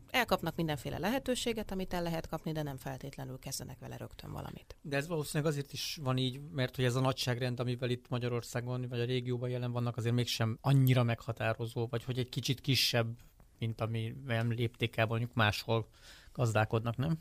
[0.09, 4.75] elkapnak mindenféle lehetőséget, amit el lehet kapni, de nem feltétlenül kezdenek vele rögtön valamit.
[4.81, 8.85] De ez valószínűleg azért is van így, mert hogy ez a nagyságrend, amivel itt Magyarországon
[8.89, 13.17] vagy a régióban jelen vannak, azért mégsem annyira meghatározó, vagy hogy egy kicsit kisebb,
[13.59, 15.87] mint amivel lépték el mondjuk máshol
[16.35, 17.17] gazdálkodnak, nem?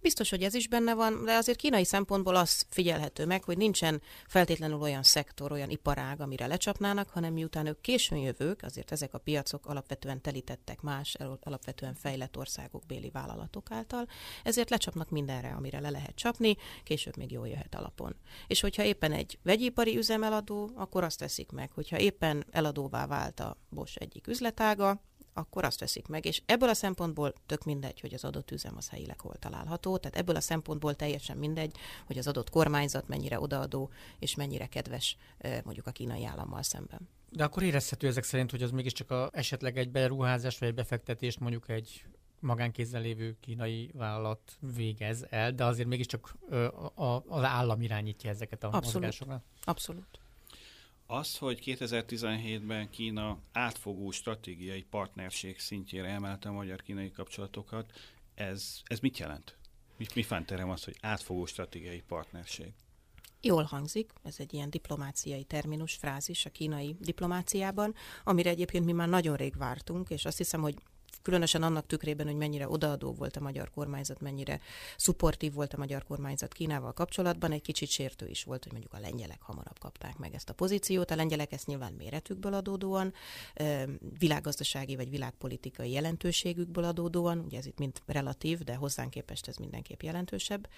[0.00, 4.02] Biztos, hogy ez is benne van, de azért kínai szempontból az figyelhető meg, hogy nincsen
[4.26, 9.18] feltétlenül olyan szektor, olyan iparág, amire lecsapnának, hanem miután ők későn jövők, azért ezek a
[9.18, 14.06] piacok alapvetően telítettek más, alapvetően fejlett országok béli vállalatok által,
[14.42, 18.16] ezért lecsapnak mindenre, amire le lehet csapni, később még jól jöhet alapon.
[18.46, 23.56] És hogyha éppen egy vegyipari üzemeladó, akkor azt teszik meg, hogyha éppen eladóvá vált a
[23.70, 25.02] Bosch egyik üzletága,
[25.34, 26.26] akkor azt veszik meg.
[26.26, 30.16] És ebből a szempontból tök mindegy, hogy az adott üzem az helyileg hol található, tehát
[30.16, 35.16] ebből a szempontból teljesen mindegy, hogy az adott kormányzat mennyire odaadó és mennyire kedves
[35.64, 37.08] mondjuk a kínai állammal szemben.
[37.30, 41.40] De akkor érezhető ezek szerint, hogy az mégiscsak a, esetleg egy beruházás vagy egy befektetést
[41.40, 42.04] mondjuk egy
[42.40, 48.64] magánkézzel lévő kínai vállalat végez el, de azért mégiscsak ö, a, az állam irányítja ezeket
[48.64, 48.92] a Abszolút.
[48.92, 49.42] mozgásokat.
[49.62, 50.23] Abszolút.
[51.06, 57.92] Az, hogy 2017-ben Kína átfogó stratégiai partnerség szintjére emelte a magyar-kínai kapcsolatokat,
[58.34, 59.56] ez, ez mit jelent?
[59.96, 62.72] Mi, mi fánterem az, hogy átfogó stratégiai partnerség?
[63.40, 69.08] Jól hangzik, ez egy ilyen diplomáciai terminus, frázis a kínai diplomáciában, amire egyébként mi már
[69.08, 70.74] nagyon rég vártunk, és azt hiszem, hogy
[71.24, 74.60] különösen annak tükrében, hogy mennyire odaadó volt a magyar kormányzat, mennyire
[74.96, 78.98] szupportív volt a magyar kormányzat Kínával kapcsolatban, egy kicsit sértő is volt, hogy mondjuk a
[78.98, 81.10] lengyelek hamarabb kapták meg ezt a pozíciót.
[81.10, 83.12] A lengyelek ezt nyilván méretükből adódóan,
[84.18, 90.02] világgazdasági vagy világpolitikai jelentőségükből adódóan, ugye ez itt mind relatív, de hozzánk képest ez mindenképp
[90.02, 90.68] jelentősebb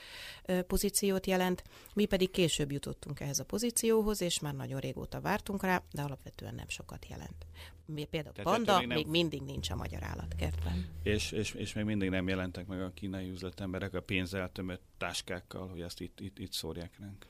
[0.66, 1.64] pozíciót jelent.
[1.94, 6.54] Mi pedig később jutottunk ehhez a pozícióhoz, és már nagyon régóta vártunk rá, de alapvetően
[6.54, 7.46] nem sokat jelent.
[7.94, 8.96] Például Tehát panda még, nem...
[8.96, 10.87] még mindig nincs a magyar állat kertben.
[11.03, 15.68] És, és, és még mindig nem jelentek meg a kínai üzletemberek a pénzzel tömött táskákkal,
[15.68, 17.27] hogy ezt itt, itt, itt szórják ránk.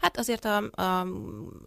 [0.00, 1.06] Hát azért a, a,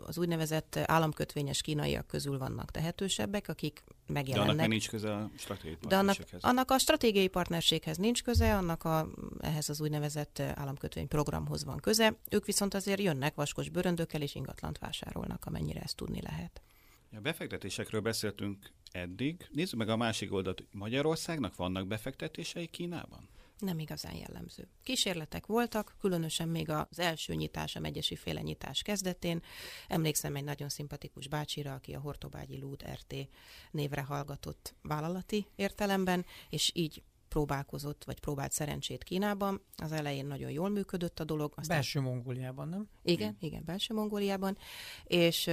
[0.06, 4.56] az úgynevezett államkötvényes kínaiak közül vannak tehetősebbek, akik megjelennek.
[4.56, 8.84] De annak nincs köze a stratégiai De annak, annak a stratégiai partnerséghez nincs köze, annak
[8.84, 9.08] a,
[9.40, 12.16] ehhez az úgynevezett államkötvény programhoz van köze.
[12.30, 16.62] Ők viszont azért jönnek vaskos bőröndökkel és ingatlant vásárolnak, amennyire ezt tudni lehet.
[17.16, 19.48] A befektetésekről beszéltünk eddig.
[19.52, 20.64] Nézzük meg a másik oldalt.
[20.72, 23.30] Magyarországnak vannak befektetései Kínában?
[23.62, 24.68] nem igazán jellemző.
[24.84, 29.42] Kísérletek voltak, különösen még az első nyitás, a megyesi féle nyitás kezdetén.
[29.88, 33.16] Emlékszem egy nagyon szimpatikus bácsira, aki a Hortobágyi Lúd RT
[33.72, 39.62] névre hallgatott vállalati értelemben, és így próbálkozott, vagy próbált szerencsét Kínában.
[39.76, 41.54] Az elején nagyon jól működött a dolog.
[41.56, 41.78] Aztán...
[41.78, 42.90] Belső Mongóliában, nem?
[43.04, 44.58] Igen, igen, belső Mongóliában.
[45.04, 45.50] És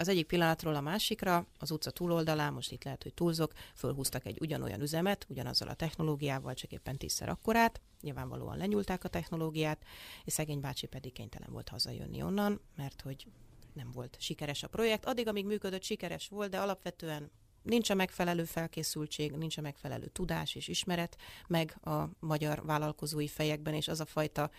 [0.00, 4.38] az egyik pillanatról a másikra, az utca túloldalán, most itt lehet, hogy túlzok, fölhúztak egy
[4.40, 9.82] ugyanolyan üzemet, ugyanazzal a technológiával, csak éppen tízszer akkorát, nyilvánvalóan lenyúlták a technológiát,
[10.24, 13.26] és szegény bácsi pedig kénytelen volt hazajönni onnan, mert hogy
[13.72, 15.04] nem volt sikeres a projekt.
[15.04, 17.30] Addig, amíg működött, sikeres volt, de alapvetően
[17.62, 23.74] nincs a megfelelő felkészültség, nincs a megfelelő tudás és ismeret meg a magyar vállalkozói fejekben,
[23.74, 24.50] és az a fajta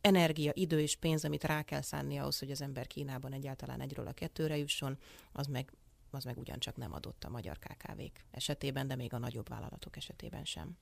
[0.00, 4.06] energia, idő és pénz, amit rá kell szánni ahhoz, hogy az ember Kínában egyáltalán egyről
[4.06, 4.98] a kettőre jusson,
[5.32, 5.72] az meg,
[6.10, 10.44] az meg ugyancsak nem adott a magyar KKV-k esetében, de még a nagyobb vállalatok esetében
[10.44, 10.76] sem.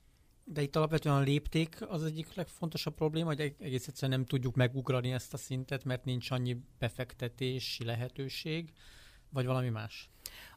[0.45, 5.13] De itt alapvetően a lépték az egyik legfontosabb probléma, hogy egész egyszerűen nem tudjuk megugrani
[5.13, 8.73] ezt a szintet, mert nincs annyi befektetési lehetőség,
[9.29, 10.11] vagy valami más?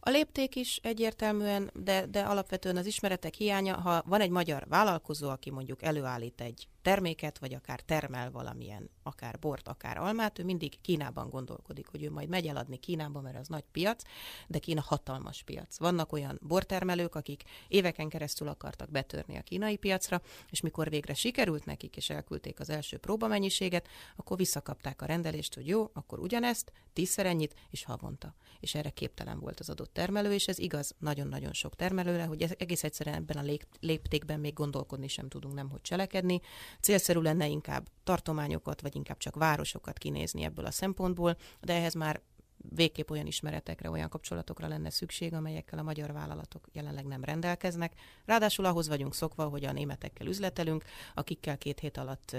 [0.07, 5.29] A lépték is egyértelműen, de, de alapvetően az ismeretek hiánya, ha van egy magyar vállalkozó,
[5.29, 10.81] aki mondjuk előállít egy terméket, vagy akár termel valamilyen, akár bort, akár almát, ő mindig
[10.81, 14.03] Kínában gondolkodik, hogy ő majd megy eladni Kínába, mert az nagy piac,
[14.47, 15.77] de Kína hatalmas piac.
[15.79, 21.65] Vannak olyan bortermelők, akik éveken keresztül akartak betörni a kínai piacra, és mikor végre sikerült
[21.65, 27.25] nekik, és elküldték az első próbamennyiséget, akkor visszakapták a rendelést, hogy jó, akkor ugyanezt, tízszer
[27.25, 28.35] ennyit, és havonta.
[28.59, 32.84] És erre képtelen volt az adott termelő, és ez igaz nagyon-nagyon sok termelőre, hogy egész
[32.84, 36.41] egyszerűen ebben a léptékben még gondolkodni sem tudunk, nem hogy cselekedni.
[36.81, 42.21] Célszerű lenne inkább tartományokat, vagy inkább csak városokat kinézni ebből a szempontból, de ehhez már
[42.69, 47.93] végképp olyan ismeretekre, olyan kapcsolatokra lenne szükség, amelyekkel a magyar vállalatok jelenleg nem rendelkeznek.
[48.25, 52.36] Ráadásul ahhoz vagyunk szokva, hogy a németekkel üzletelünk, akikkel két hét alatt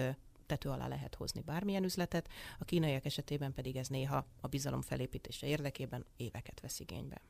[0.47, 5.47] tető alá lehet hozni bármilyen üzletet, a kínaiak esetében pedig ez néha a bizalom felépítése
[5.47, 7.21] érdekében éveket vesz igénybe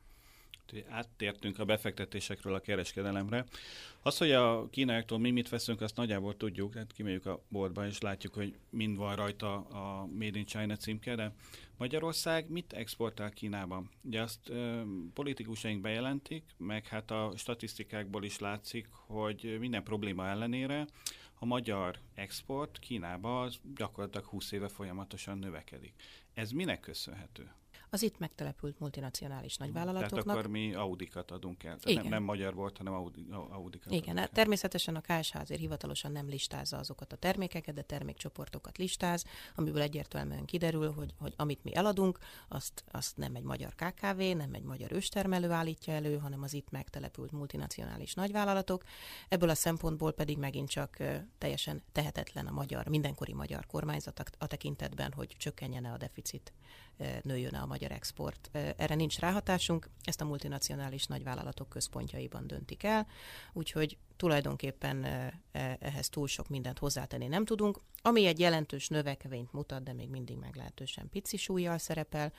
[0.89, 3.45] áttértünk a befektetésekről a kereskedelemre.
[4.01, 7.99] Az, hogy a kínaiaktól mi mit veszünk, azt nagyjából tudjuk, tehát kimegyük a boltba, és
[7.99, 11.33] látjuk, hogy mind van rajta a Made in China címke, de
[11.77, 13.89] Magyarország mit exportál Kínában?
[14.03, 14.81] Ugye azt ö,
[15.13, 20.87] politikusaink bejelentik, meg hát a statisztikákból is látszik, hogy minden probléma ellenére
[21.39, 25.93] a magyar export Kínába az gyakorlatilag 20 éve folyamatosan növekedik.
[26.33, 27.51] Ez minek köszönhető?
[27.89, 30.23] Az itt megtelepült multinacionális nagyvállalatoknak.
[30.23, 31.77] Tehát akkor mi Audikat adunk el.
[31.77, 36.11] Tehát nem, nem magyar volt, hanem Audi, Audikat Igen, hát természetesen a KSH azért hivatalosan
[36.11, 41.75] nem listázza azokat a termékeket, de termékcsoportokat listáz, amiből egyértelműen kiderül, hogy, hogy amit mi
[41.75, 46.53] eladunk, azt, azt nem egy magyar KKV, nem egy magyar őstermelő állítja elő, hanem az
[46.53, 48.83] itt megtelepült multinacionális nagyvállalatok.
[49.29, 50.97] Ebből a szempontból pedig megint csak
[51.37, 56.53] teljesen tehetetlen a magyar, mindenkori magyar kormányzat a tekintetben, hogy csökkenjen a deficit
[57.21, 58.49] nőjön a magyar export.
[58.53, 63.07] Erre nincs ráhatásunk, ezt a multinacionális nagyvállalatok központjaiban döntik el,
[63.53, 65.05] úgyhogy tulajdonképpen
[65.79, 67.79] ehhez túl sok mindent hozzátenni nem tudunk.
[68.01, 72.33] Ami egy jelentős növekvényt mutat, de még mindig meglehetősen pici súlyjal szerepel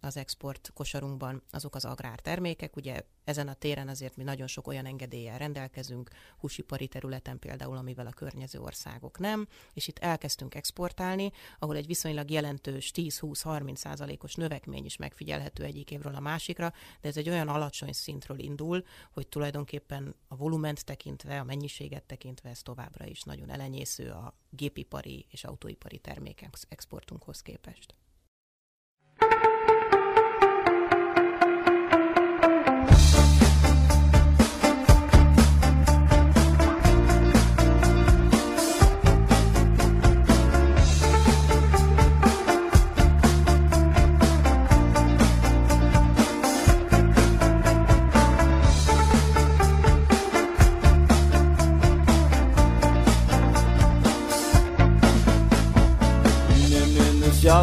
[0.00, 2.76] az export kosarunkban, azok az agrártermékek.
[2.76, 8.06] Ugye ezen a téren azért mi nagyon sok olyan engedéllyel rendelkezünk, húsipari területen például, amivel
[8.06, 14.84] a környező országok nem, és itt elkezdtünk exportálni, ahol egy viszonylag jelentős 10-20-30 százalékos növekmény
[14.84, 20.14] is megfigyelhető egyik évről a másikra, de ez egy olyan alacsony szintről indul, hogy tulajdonképpen
[20.28, 25.98] a volument tekintve, a mennyiséget tekintve ez továbbra is nagyon elenyésző a gépipari és autóipari
[25.98, 27.94] termékek exportunkhoz képest.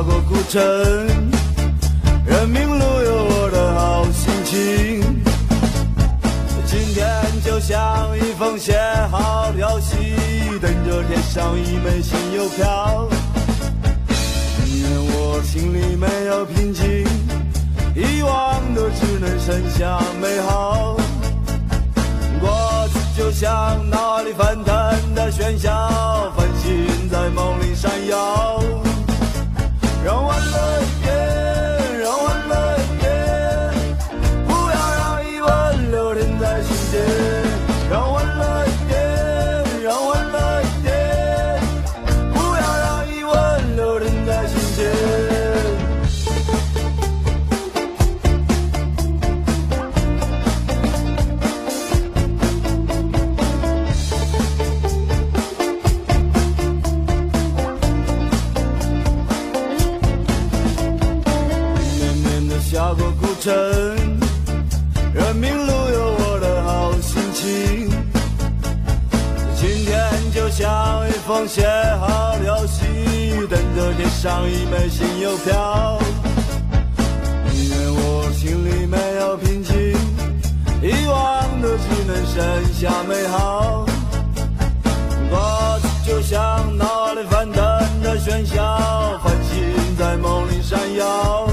[0.03, 0.61] 过古城，
[2.25, 5.23] 人民路有我的好心情，
[6.65, 7.05] 今天
[7.43, 8.03] 就像。
[8.15, 8.77] 一封写
[9.11, 9.95] 好的消息，
[10.59, 13.07] 等着贴上一枚新邮票。
[14.65, 17.05] 宁愿我心里没有平静，
[17.95, 20.97] 遗忘的只能剩下美好。
[22.41, 22.49] 过
[22.91, 28.82] 去就像脑海里翻腾的喧嚣，繁星在梦里闪耀。
[30.03, 31.02] 让欢乐。
[71.47, 71.67] 写
[71.99, 72.85] 好的消息，
[73.49, 75.99] 等着贴上一枚新邮票。
[77.53, 79.73] 因为我心里没有平静，
[80.81, 83.85] 遗忘的只能剩下美好。
[85.29, 87.61] 过去就像脑海里翻腾
[88.01, 91.52] 的喧嚣，繁星在梦里闪耀。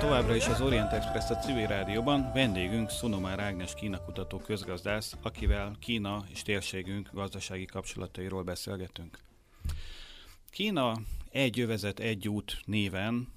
[0.00, 2.30] Továbbra is az Orient Express a civil rádióban.
[2.32, 9.18] Vendégünk Szunomár Ágnes Kína kutató közgazdász, akivel Kína és térségünk gazdasági kapcsolatairól beszélgetünk.
[10.50, 10.96] Kína
[11.30, 13.28] egy övezet, egy út néven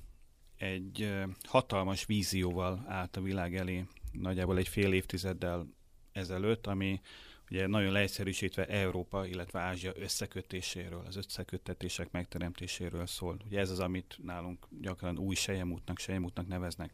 [0.58, 1.14] egy
[1.48, 5.68] hatalmas vízióval állt a világ elé nagyjából egy fél évtizeddel
[6.12, 7.02] ezelőtt, ami
[7.52, 13.38] ugye nagyon leegyszerűsítve Európa, illetve Ázsia összekötéséről, az összeköttetések megteremtéséről szól.
[13.46, 16.92] Ugye ez az, amit nálunk gyakran új sejemútnak, sejemútnak neveznek.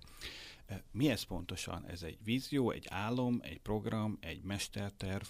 [0.66, 1.86] E, Mi ez pontosan?
[1.88, 5.26] Ez egy vízió, egy álom, egy program, egy mesterterv?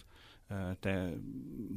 [0.47, 1.13] E, Te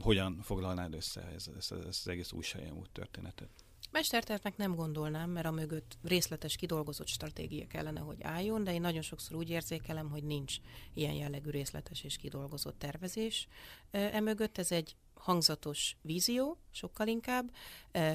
[0.01, 3.65] hogyan foglalnád össze ez, ez, ez az egész új sejemút történetet?
[3.93, 9.03] Mestertervnek nem gondolnám, mert a mögött részletes, kidolgozott stratégia kellene, hogy álljon, de én nagyon
[9.03, 10.57] sokszor úgy érzékelem, hogy nincs
[10.95, 13.49] ilyen jellegű részletes és kidolgozott tervezés.
[13.91, 17.55] Emögött ez egy hangzatos vízió, sokkal inkább,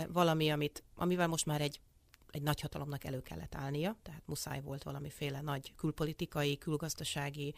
[0.07, 1.79] valami, amit, amivel most már egy
[2.31, 7.53] egy nagyhatalomnak elő kellett állnia, tehát muszáj volt valamiféle nagy külpolitikai, külgazdasági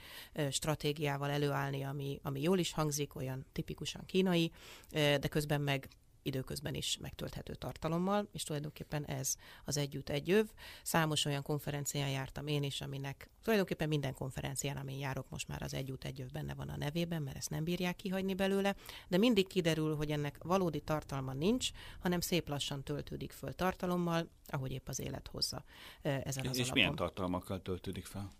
[0.52, 4.52] stratégiával előállni, ami, ami jól is hangzik, olyan tipikusan kínai,
[4.92, 5.90] de közben meg
[6.30, 10.48] időközben is megtölthető tartalommal, és tulajdonképpen ez az együtt egy öv.
[10.84, 15.74] Számos olyan konferencián jártam én is, aminek tulajdonképpen minden konferencián, amin járok, most már az
[15.74, 18.76] együtt egy öv benne van a nevében, mert ezt nem bírják kihagyni belőle,
[19.08, 24.72] de mindig kiderül, hogy ennek valódi tartalma nincs, hanem szép lassan töltődik föl tartalommal, ahogy
[24.72, 25.64] épp az élet hozza
[26.02, 26.74] ezen az és alapon.
[26.74, 28.32] milyen tartalmakkal töltődik fel?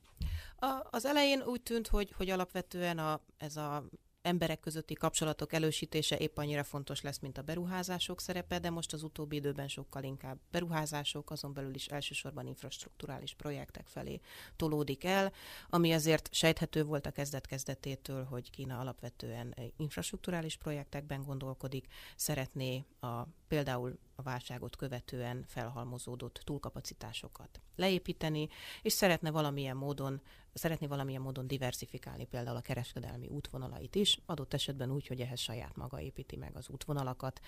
[0.60, 3.84] A, az elején úgy tűnt, hogy, hogy alapvetően a, ez a
[4.30, 9.04] emberek közötti kapcsolatok elősítése épp annyira fontos lesz, mint a beruházások szerepe, de most az
[9.04, 14.20] utóbbi időben sokkal inkább beruházások, azon belül is elsősorban infrastruktúrális projektek felé
[14.56, 15.32] tolódik el,
[15.70, 23.08] ami azért sejthető volt a kezdet-kezdetétől, hogy Kína alapvetően infrastruktúrális projektekben gondolkodik, szeretné a,
[23.48, 28.50] például a válságot követően felhalmozódott túlkapacitásokat leépíteni,
[28.82, 30.22] és szeretne valamilyen módon
[30.54, 35.76] szeretné valamilyen módon diversifikálni például a kereskedelmi útvonalait is, adott esetben úgy, hogy ehhez saját
[35.76, 37.40] maga építi meg az útvonalakat,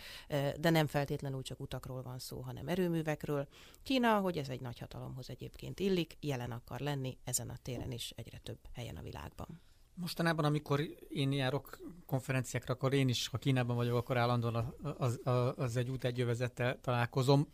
[0.59, 3.47] de nem feltétlenül csak utakról van szó, hanem erőművekről.
[3.83, 8.13] Kína, hogy ez egy nagy hatalomhoz egyébként illik, jelen akar lenni ezen a téren is
[8.15, 9.61] egyre több helyen a világban.
[10.01, 15.53] Mostanában, amikor én járok konferenciákra, akkor én is, ha Kínában vagyok, akkor állandóan az, az,
[15.55, 17.47] az egy út egy övezettel találkozom.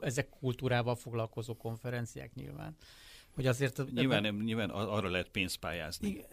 [0.00, 2.76] Ezek kultúrával foglalkozó konferenciák nyilván.
[3.34, 3.92] Hogy azért...
[3.94, 6.08] Nyilván, nem, nyilván ar- arra lehet pénzt pályázni.
[6.08, 6.24] Igen,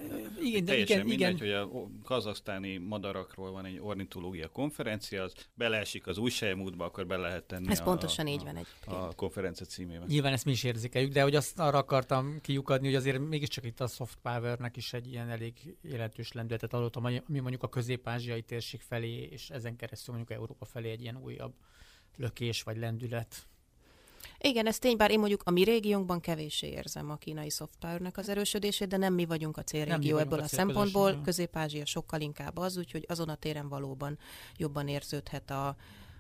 [0.42, 1.68] igen, de Teljesen igen, mindegy, igen.
[1.68, 7.18] hogy a kazasztáni madarakról van egy ornitológia konferencia, az beleesik az új sejmútba, akkor be
[7.18, 8.98] lehet tenni Ez a, pontosan a, így van a, egyébként.
[8.98, 10.08] a konferencia címében.
[10.08, 13.80] Nyilván ezt mi is érzékeljük, de hogy azt arra akartam kiukadni, hogy azért mégiscsak itt
[13.80, 18.42] a soft powernek is egy ilyen elég jelentős lendületet adott, ami ami mondjuk a közép-ázsiai
[18.42, 21.54] térség felé, és ezen keresztül mondjuk Európa felé egy ilyen újabb
[22.16, 23.48] lökés vagy lendület.
[24.40, 28.30] Igen, ez tény, bár én mondjuk a mi régiónkban kevéssé érzem a kínai power az
[28.30, 31.22] erősödését, de nem mi vagyunk a célrégió ebből a, a szempontból.
[31.24, 34.18] Közép-Ázsia sokkal inkább az, úgyhogy azon a téren valóban
[34.58, 35.76] jobban érződhet a,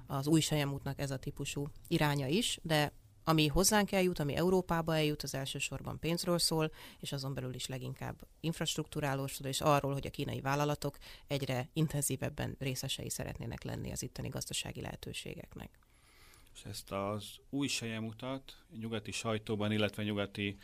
[0.08, 0.42] az új
[0.72, 2.94] útnak ez a típusú iránya is, de
[3.24, 8.28] ami hozzánk eljut, ami Európába eljut, az elsősorban pénzről szól, és azon belül is leginkább
[8.40, 10.98] infrastruktúrálósról, és arról, hogy a kínai vállalatok
[11.28, 15.80] egyre intenzívebben részesei szeretnének lenni az itteni gazdasági lehetőségeknek.
[16.58, 20.58] És ezt az új sejemutat nyugati sajtóban, illetve nyugati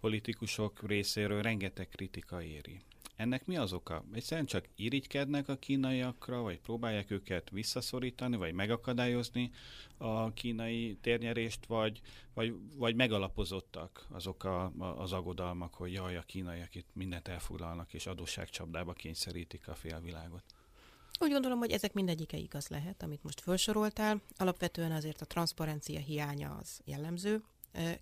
[0.00, 2.80] politikusok részéről rengeteg kritika éri.
[3.16, 4.04] Ennek mi az oka?
[4.12, 9.50] Egyszerűen csak irigykednek a kínaiakra, vagy próbálják őket visszaszorítani, vagy megakadályozni
[9.96, 12.00] a kínai térnyerést, vagy,
[12.34, 18.06] vagy, vagy megalapozottak azok a, az aggodalmak, hogy jaj, a kínaiak itt mindent elfoglalnak, és
[18.06, 20.44] adósságcsapdába kényszerítik a félvilágot.
[21.20, 24.22] Úgy gondolom, hogy ezek mindegyike igaz lehet, amit most felsoroltál.
[24.36, 27.42] Alapvetően azért a transzparencia hiánya az jellemző.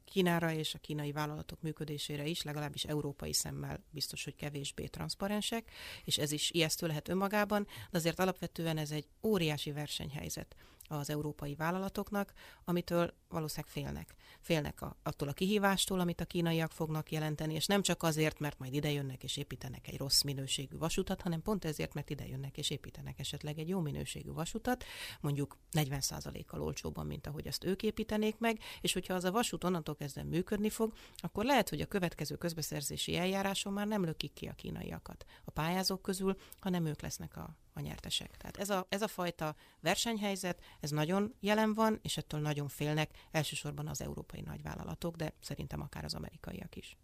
[0.04, 5.70] Kínára és a kínai vállalatok működésére is, legalábbis európai szemmel biztos, hogy kevésbé transzparensek,
[6.04, 10.56] és ez is ijesztő lehet önmagában, de azért alapvetően ez egy óriási versenyhelyzet
[10.88, 12.32] az európai vállalatoknak,
[12.64, 14.14] amitől valószínűleg félnek.
[14.40, 18.58] Félnek a, attól a kihívástól, amit a kínaiak fognak jelenteni, és nem csak azért, mert
[18.58, 23.18] majd idejönnek és építenek egy rossz minőségű vasutat, hanem pont ezért, mert idejönnek és építenek
[23.18, 24.84] esetleg egy jó minőségű vasutat,
[25.20, 29.96] mondjuk 40%-kal olcsóban, mint ahogy azt ők építenék meg, és hogyha az a vasút onnantól
[29.96, 34.52] kezdve működni fog, akkor lehet, hogy a következő közbeszerzési eljáráson már nem lökik ki a
[34.52, 38.36] kínaiakat a pályázók közül, hanem ők lesznek a, a nyertesek.
[38.36, 43.10] Tehát ez a, ez a fajta versenyhelyzet, ez nagyon jelen van, és ettől nagyon félnek
[43.30, 46.96] elsősorban az európai nagyvállalatok, de szerintem akár az amerikaiak is.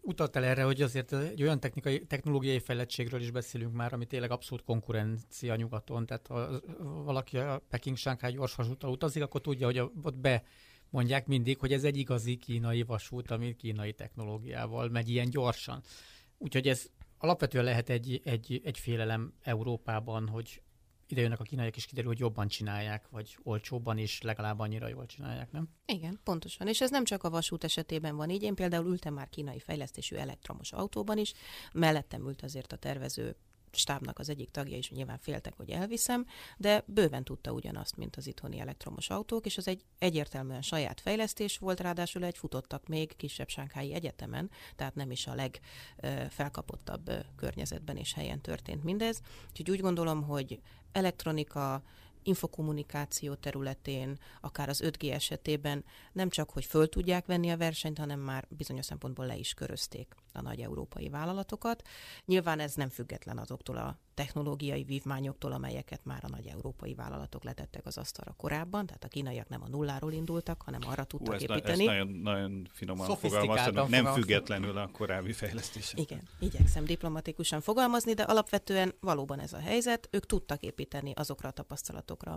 [0.00, 4.64] Utaltál erre, hogy azért egy olyan technikai, technológiai fejlettségről is beszélünk már, ami tényleg abszolút
[4.64, 6.06] konkurencia nyugaton.
[6.06, 6.60] Tehát ha
[7.04, 10.42] valaki a Peking-Shanghai gyors vasúttal utazik, akkor tudja, hogy ott be
[10.90, 15.82] mondják mindig, hogy ez egy igazi kínai vasút, ami kínai technológiával megy ilyen gyorsan.
[16.38, 20.62] Úgyhogy ez alapvetően lehet egy, egy, egy félelem Európában, hogy
[21.08, 25.06] ide jönnek a kínaiak, és kiderül, hogy jobban csinálják, vagy olcsóbban is legalább annyira jól
[25.06, 25.68] csinálják, nem?
[25.86, 26.68] Igen, pontosan.
[26.68, 28.42] És ez nem csak a vasút esetében van így.
[28.42, 31.32] Én például ültem már kínai fejlesztésű elektromos autóban is,
[31.72, 33.36] mellettem ült azért a tervező
[33.76, 38.26] stábnak az egyik tagja is nyilván féltek, hogy elviszem, de bőven tudta ugyanazt, mint az
[38.26, 43.48] itthoni elektromos autók, és az egy egyértelműen saját fejlesztés volt, ráadásul egy futottak még kisebb
[43.48, 49.20] sánkhái egyetemen, tehát nem is a legfelkapottabb környezetben és helyen történt mindez.
[49.48, 50.60] Úgyhogy úgy gondolom, hogy
[50.92, 51.82] elektronika,
[52.26, 58.20] infokommunikáció területén, akár az 5G esetében nem csak, hogy föl tudják venni a versenyt, hanem
[58.20, 61.82] már bizonyos szempontból le is körözték a nagy európai vállalatokat.
[62.24, 67.86] Nyilván ez nem független azoktól a technológiai vívmányoktól, amelyeket már a nagy európai vállalatok letettek
[67.86, 71.42] az asztalra korábban, tehát a kínaiak nem a nulláról indultak, hanem arra tudtak Hú, ezt
[71.42, 71.84] építeni.
[71.84, 76.00] Na, ezt nagyon, nagyon finoman fogalmaztanak, nem függetlenül a korábbi fejlesztések.
[76.00, 80.08] Igen, igyekszem diplomatikusan fogalmazni, de alapvetően valóban ez a helyzet.
[80.10, 82.32] Ők tudtak építeni azokra a tapasztalatokra,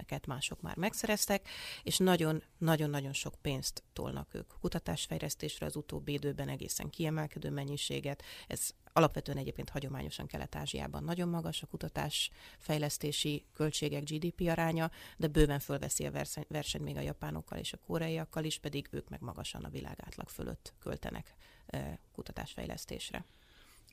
[0.00, 1.48] amelyeket mások már megszereztek,
[1.82, 8.22] és nagyon-nagyon-nagyon sok pénzt tolnak ők kutatásfejlesztésre az utóbbi időben egészen kiemelkedő mennyiséget.
[8.46, 15.58] Ez Alapvetően egyébként hagyományosan Kelet-Ázsiában nagyon magas a kutatás fejlesztési költségek GDP aránya, de bőven
[15.58, 19.64] fölveszi a verseny, verseny még a japánokkal és a koreaiakkal is, pedig ők meg magasan
[19.64, 21.34] a világ átlag fölött költenek
[21.66, 23.24] e, kutatásfejlesztésre.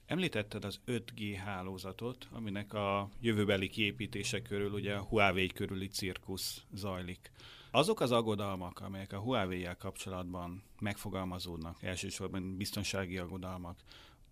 [0.08, 7.32] Említetted az 5G hálózatot, aminek a jövőbeli kiépítése körül ugye a Huawei körüli cirkusz zajlik.
[7.72, 13.80] Azok az aggodalmak, amelyek a Huawei-jel kapcsolatban megfogalmazódnak, elsősorban biztonsági aggodalmak,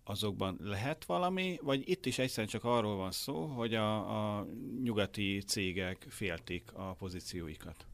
[0.04, 4.46] azokban lehet valami, vagy itt is egyszerűen csak arról van szó, hogy a, a
[4.82, 7.86] nyugati cégek féltik a pozícióikat?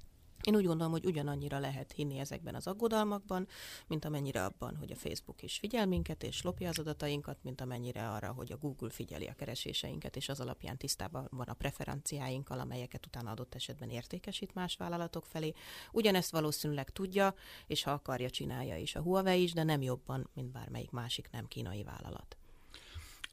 [0.43, 3.49] Én úgy gondolom, hogy ugyanannyira lehet hinni ezekben az aggodalmakban,
[3.87, 8.09] mint amennyire abban, hogy a Facebook is figyel minket és lopja az adatainkat, mint amennyire
[8.09, 13.07] arra, hogy a Google figyeli a kereséseinket, és az alapján tisztában van a preferenciáinkkal, amelyeket
[13.07, 15.53] utána adott esetben értékesít más vállalatok felé.
[15.93, 17.35] Ugyanezt valószínűleg tudja,
[17.67, 21.47] és ha akarja, csinálja is a Huawei is, de nem jobban, mint bármelyik másik nem
[21.47, 22.37] kínai vállalat.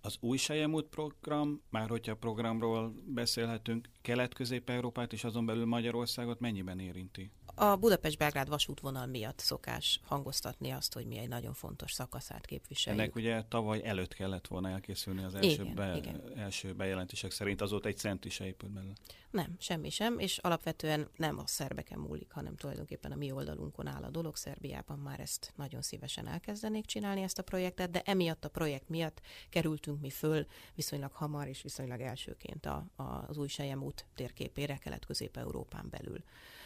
[0.02, 7.32] Az új Sejemút program, már hogyha programról beszélhetünk, Kelet-Közép-Európát és azon belül Magyarországot mennyiben érinti?
[7.62, 13.02] A Budapest-Belgrád vasútvonal miatt szokás hangoztatni azt, hogy mi egy nagyon fontos szakaszát képviseljük.
[13.02, 16.22] Ennek ugye tavaly előtt kellett volna elkészülni az első, igen, be, igen.
[16.38, 18.94] első bejelentések szerint, azóta egy cent is épült belőle.
[19.30, 24.04] Nem, semmi sem, és alapvetően nem a szerbeken múlik, hanem tulajdonképpen a mi oldalunkon áll
[24.04, 24.36] a dolog.
[24.36, 29.22] Szerbiában már ezt nagyon szívesen elkezdenék csinálni ezt a projektet, de emiatt a projekt miatt
[29.50, 30.46] kerültünk mi föl
[30.76, 33.48] viszonylag hamar és viszonylag elsőként a, a, az új
[33.80, 36.24] út térképére Kelet-Közép-Európán belül.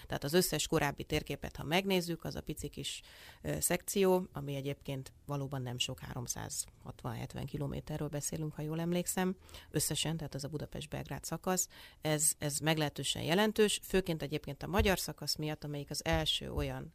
[0.07, 3.01] Tehát az összes korábbi térképet, ha megnézzük, az a pici kis
[3.59, 9.35] szekció, ami egyébként valóban nem sok, 360-70 kilométerről beszélünk, ha jól emlékszem,
[9.71, 11.67] összesen, tehát az a Budapest-Belgrád szakasz,
[12.01, 16.93] ez, ez meglehetősen jelentős, főként egyébként a magyar szakasz miatt, amelyik az első olyan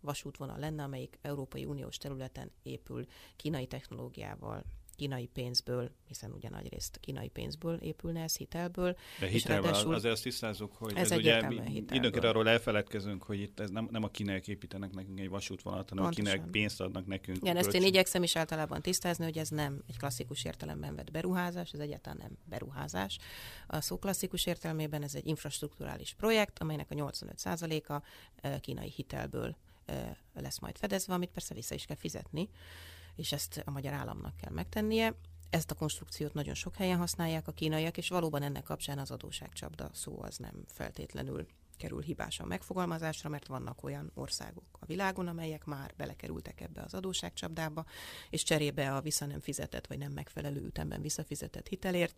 [0.00, 4.64] vasútvonal lenne, amelyik Európai Uniós területen épül kínai technológiával,
[5.02, 8.96] kínai pénzből, hiszen ugye nagy részt kínai pénzből épülne ez hitelből.
[9.20, 11.40] De hitelvel, ráadásul, azért azt tisztázzuk, hogy ez, ez ugye
[11.70, 16.04] időnként arról elfeledkezünk, hogy itt ez nem, nem a kínaiak építenek nekünk egy vasútvonalat, hanem
[16.04, 16.26] Pontosan.
[16.26, 17.36] a kínaiak pénzt adnak nekünk.
[17.36, 21.72] Igen, ezt én igyekszem is általában tisztázni, hogy ez nem egy klasszikus értelemben vett beruházás,
[21.72, 23.18] ez egyáltalán nem beruházás.
[23.66, 28.02] A szó klasszikus értelmében ez egy infrastruktúrális projekt, amelynek a 85%-a
[28.60, 29.56] kínai hitelből
[30.34, 32.48] lesz majd fedezve, amit persze vissza is kell fizetni
[33.16, 35.14] és ezt a magyar államnak kell megtennie.
[35.50, 39.90] Ezt a konstrukciót nagyon sok helyen használják a kínaiak, és valóban ennek kapcsán az adóságcsapda
[39.92, 41.46] szó az nem feltétlenül
[41.82, 47.84] kerül hibásan megfogalmazásra, mert vannak olyan országok a világon, amelyek már belekerültek ebbe az adóságcsapdába,
[48.30, 52.14] és cserébe a vissza nem fizetett, vagy nem megfelelő ütemben visszafizetett hitelért,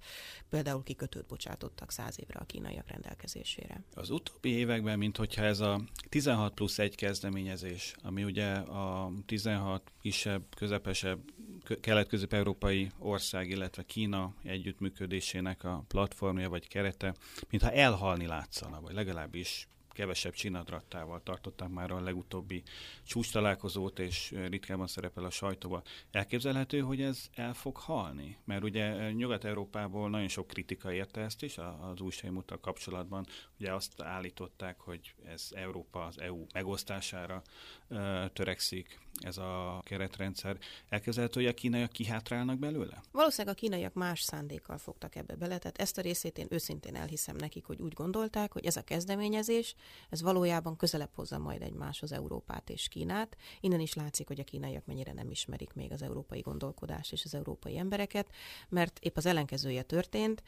[0.48, 3.82] például kikötőt bocsátottak száz évre a kínaiak rendelkezésére.
[3.94, 9.92] Az utóbbi években, mint hogyha ez a 16 plusz egy kezdeményezés, ami ugye a 16
[10.00, 11.20] kisebb, közepesebb
[11.80, 17.14] kelet-közép-európai ország, illetve Kína együttműködésének a platformja vagy kerete,
[17.50, 22.62] mintha elhalni látszana, vagy legalábbis kevesebb csinadrattával tartották már a legutóbbi
[23.02, 25.82] csúcs találkozót, és ritkában szerepel a sajtóba.
[26.10, 28.38] Elképzelhető, hogy ez el fog halni?
[28.44, 33.26] Mert ugye Nyugat-Európából nagyon sok kritika érte ezt is az újságmutat kapcsolatban.
[33.60, 37.42] Ugye azt állították, hogy ez Európa az EU megosztására
[38.32, 40.58] törekszik ez a keretrendszer.
[40.88, 43.02] Elképzelhető, hogy a kínaiak kihátrálnak belőle?
[43.12, 47.36] Valószínűleg a kínaiak más szándékkal fogtak ebbe bele, tehát ezt a részét én őszintén elhiszem
[47.36, 49.74] nekik, hogy úgy gondolták, hogy ez a kezdeményezés,
[50.10, 53.36] ez valójában közelebb hozza majd egymáshoz Európát és Kínát.
[53.60, 57.34] Innen is látszik, hogy a kínaiak mennyire nem ismerik még az európai gondolkodást és az
[57.34, 58.30] európai embereket,
[58.68, 60.42] mert épp az ellenkezője történt,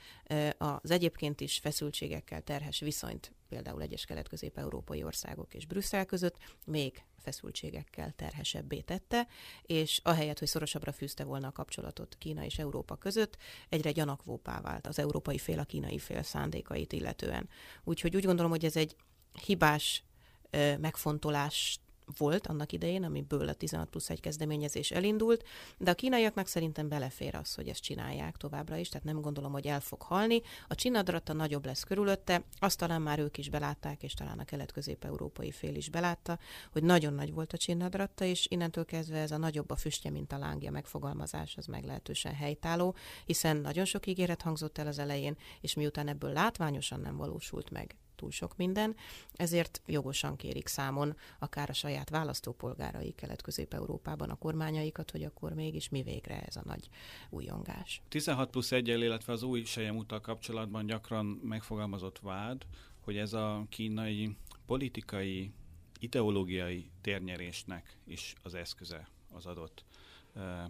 [0.59, 8.13] az egyébként is feszültségekkel terhes viszonyt például egyes kelet-közép-európai országok és Brüsszel között még feszültségekkel
[8.13, 9.27] terhesebbé tette,
[9.63, 13.37] és ahelyett, hogy szorosabbra fűzte volna a kapcsolatot Kína és Európa között,
[13.69, 17.49] egyre gyanakvópá vált az európai fél a kínai fél szándékait illetően.
[17.85, 18.97] Úgyhogy úgy gondolom, hogy ez egy
[19.45, 20.05] hibás
[20.79, 21.81] megfontolás
[22.19, 25.45] volt annak idején, amiből a 16 plusz egy kezdeményezés elindult,
[25.79, 29.67] de a kínaiaknak szerintem belefér az, hogy ezt csinálják továbbra is, tehát nem gondolom, hogy
[29.67, 30.43] el fog halni.
[30.69, 35.51] A csinadratta nagyobb lesz körülötte, azt talán már ők is belátták, és talán a kelet-közép-európai
[35.51, 36.39] fél is belátta,
[36.73, 40.33] hogy nagyon nagy volt a csinadratta, és innentől kezdve ez a nagyobb a füstje, mint
[40.33, 42.95] a lángja megfogalmazás, az meglehetősen helytálló,
[43.25, 47.97] hiszen nagyon sok ígéret hangzott el az elején, és miután ebből látványosan nem valósult meg
[48.17, 48.97] túl sok minden,
[49.33, 56.03] ezért jogosan kérik számon akár a saját választópolgárai Kelet-Közép-Európában a kormányaikat, hogy akkor mégis mi
[56.03, 56.89] végre ez a nagy
[57.31, 58.03] újongás.
[58.09, 62.67] 16 plusz 1 illetve az új utal kapcsolatban gyakran megfogalmazott vád,
[63.01, 64.37] hogy ez a kínai
[64.67, 65.53] politikai,
[65.99, 69.85] ideológiai térnyerésnek is az eszköze az adott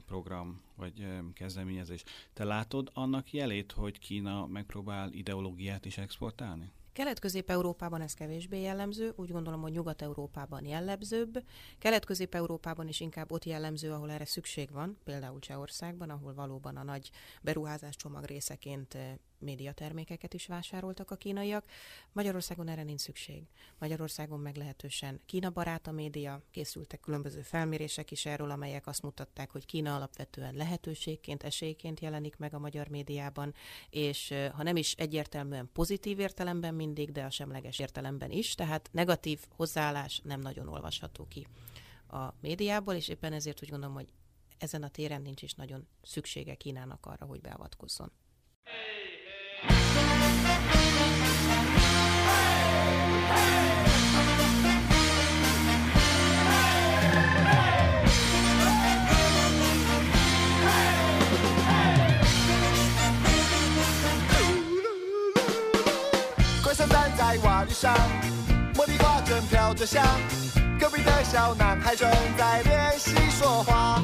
[0.06, 2.02] program vagy kezdeményezés.
[2.32, 6.72] Te látod annak jelét, hogy Kína megpróbál ideológiát is exportálni?
[6.96, 11.44] Kelet-Közép-Európában ez kevésbé jellemző, úgy gondolom, hogy Nyugat-Európában jellemzőbb.
[11.78, 17.10] Kelet-Közép-Európában is inkább ott jellemző, ahol erre szükség van, például Csehországban, ahol valóban a nagy
[17.42, 21.64] beruházás csomag részeként eh, médiatermékeket is vásároltak a kínaiak.
[22.12, 23.42] Magyarországon erre nincs szükség.
[23.78, 29.66] Magyarországon meglehetősen Kína barát a média, készültek különböző felmérések is erről, amelyek azt mutatták, hogy
[29.66, 33.54] Kína alapvetően lehetőségként, esélyként jelenik meg a magyar médiában,
[33.90, 39.40] és ha nem is egyértelműen pozitív értelemben mindig, de a semleges értelemben is, tehát negatív
[39.56, 41.46] hozzáállás nem nagyon olvasható ki
[42.08, 44.08] a médiából, és éppen ezért úgy gondolom, hogy
[44.58, 48.12] ezen a téren nincs is nagyon szüksége Kínának arra, hogy beavatkozzon.
[67.78, 67.94] 上，
[68.72, 70.02] 茉莉花正飘着香，
[70.80, 74.02] 隔壁的小男孩正在练习说话。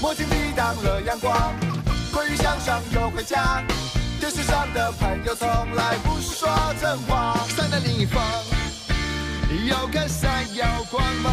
[0.00, 1.54] 墨镜抵挡了阳光，
[2.10, 3.62] 关于向上又回家。
[4.20, 6.46] 电视上的朋友从来不说
[6.78, 7.34] 真话。
[7.56, 8.22] 山的另一方
[9.66, 11.32] 有个闪耀光芒，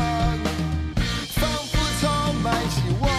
[1.35, 3.16] 仿佛充满希望。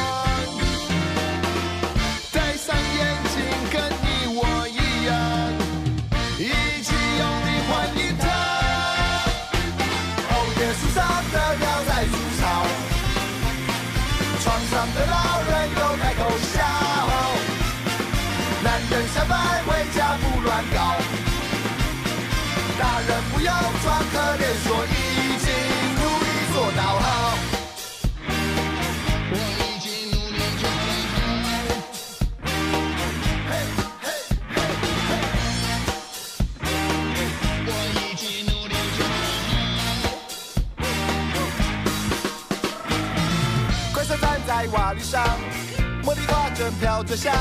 [46.78, 47.34] 莉花正飘着香，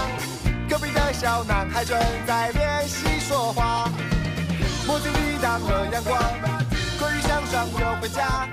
[0.68, 3.88] 隔壁的小男孩正在练习说话。
[4.86, 6.18] 墨镜里挡了阳光，
[6.98, 8.48] 归于向上又回家。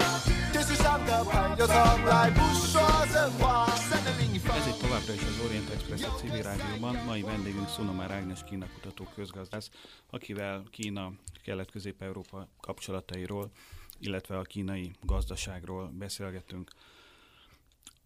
[0.52, 1.76] 电视上的朋友从
[2.06, 2.82] 来不说
[3.12, 3.68] 真话。
[3.90, 6.96] 山的另一方 Ez itt továbbra is az Orient Express a civil rádióban.
[7.06, 9.70] Mai vendégünk Szunomár Ágnes Kína kutató közgazdász,
[10.10, 11.12] akivel Kína
[11.44, 13.52] kelet-közép-európa kapcsolatairól,
[14.00, 16.72] illetve a kínai gazdaságról beszélgetünk.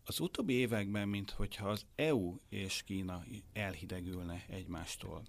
[0.09, 5.23] Az utóbbi években, minthogyha az EU és Kína elhidegülne egymástól.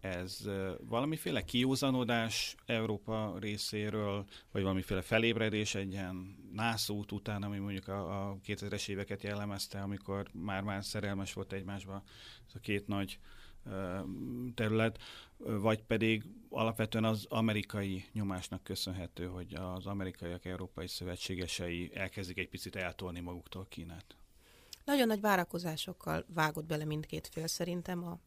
[0.00, 0.48] Ez
[0.80, 8.38] valamiféle kiúzanodás Európa részéről, vagy valamiféle felébredés egy ilyen nászút után, ami mondjuk a, a
[8.46, 12.02] 2000-es éveket jellemezte, amikor már-már szerelmes volt egymásba
[12.46, 13.18] ez a két nagy
[14.54, 14.98] terület,
[15.36, 22.76] vagy pedig alapvetően az amerikai nyomásnak köszönhető, hogy az amerikaiak európai szövetségesei elkezdik egy picit
[22.76, 24.16] eltolni maguktól Kínát.
[24.86, 28.18] Nagyon nagy várakozásokkal vágott bele mindkét fél szerintem a,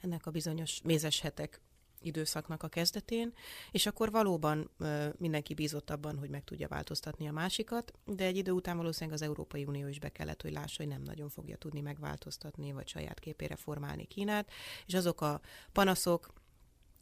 [0.00, 1.60] ennek a bizonyos mézes hetek
[2.00, 3.32] időszaknak a kezdetén,
[3.70, 8.36] és akkor valóban ö, mindenki bízott abban, hogy meg tudja változtatni a másikat, de egy
[8.36, 11.56] idő után valószínűleg az Európai Unió is be kellett, hogy lássa, hogy nem nagyon fogja
[11.56, 14.50] tudni megváltoztatni, vagy saját képére formálni Kínát,
[14.86, 15.40] és azok a
[15.72, 16.32] panaszok,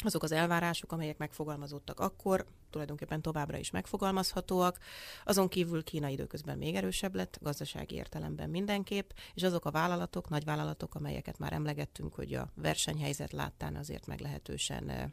[0.04, 4.78] azok az elvárások, amelyek megfogalmazódtak akkor, tulajdonképpen továbbra is megfogalmazhatóak.
[5.24, 10.94] Azon kívül Kína időközben még erősebb lett, gazdasági értelemben mindenképp, és azok a vállalatok, nagyvállalatok,
[10.94, 15.04] amelyeket már emlegettünk, hogy a versenyhelyzet láttán azért meglehetősen ö,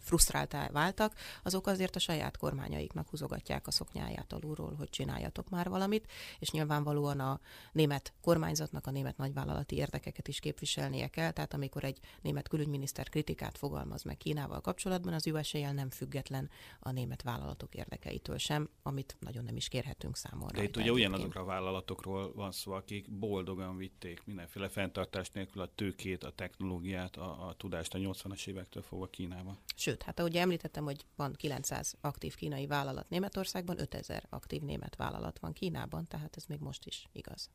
[0.00, 6.06] frusztráltá váltak, azok azért a saját kormányaiknak húzogatják a szoknyáját alulról, hogy csináljatok már valamit,
[6.38, 7.40] és nyilvánvalóan a
[7.72, 13.58] német kormányzatnak a német nagyvállalati érdekeket is képviselnie kell, tehát amikor egy német külügyminiszter kritikát
[13.58, 16.50] fogalmaz meg Kínával kapcsolatban, az USA-jel nem független
[16.80, 20.50] a német vállalatok érdekeitől sem, amit nagyon nem is kérhetünk számon.
[20.54, 25.70] De itt ugye ugyanazokra a vállalatokról van szó, akik boldogan vitték mindenféle fenntartás nélkül a
[25.74, 29.58] tőkét, a technológiát, a, a tudást a 80-as évektől fogva Kínába.
[29.76, 35.38] Sőt, hát ahogy említettem, hogy van 900 aktív kínai vállalat Németországban, 5000 aktív német vállalat
[35.38, 37.50] van Kínában, tehát ez még most is igaz.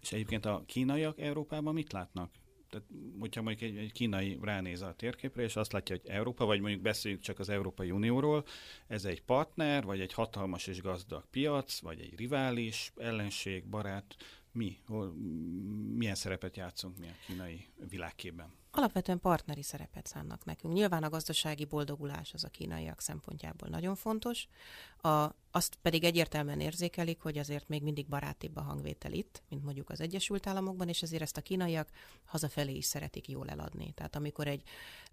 [0.00, 2.30] És egyébként a kínaiak Európában mit látnak?
[2.72, 2.86] Tehát,
[3.18, 6.82] hogyha mondjuk egy, egy kínai ránéz a térképre, és azt látja, hogy Európa, vagy mondjuk
[6.82, 8.44] beszéljünk csak az Európai Unióról,
[8.86, 14.16] ez egy partner, vagy egy hatalmas és gazdag piac, vagy egy rivális, ellenség, barát,
[14.52, 14.78] mi?
[14.86, 15.12] Hol,
[15.96, 18.61] milyen szerepet játszunk mi a kínai világképben?
[18.74, 20.74] Alapvetően partneri szerepet szánnak nekünk.
[20.74, 24.48] Nyilván a gazdasági boldogulás az a kínaiak szempontjából nagyon fontos,
[24.96, 29.90] a, azt pedig egyértelműen érzékelik, hogy azért még mindig barátibb a hangvétel itt, mint mondjuk
[29.90, 31.88] az Egyesült Államokban, és ezért ezt a kínaiak
[32.24, 33.92] hazafelé is szeretik jól eladni.
[33.92, 34.62] Tehát amikor egy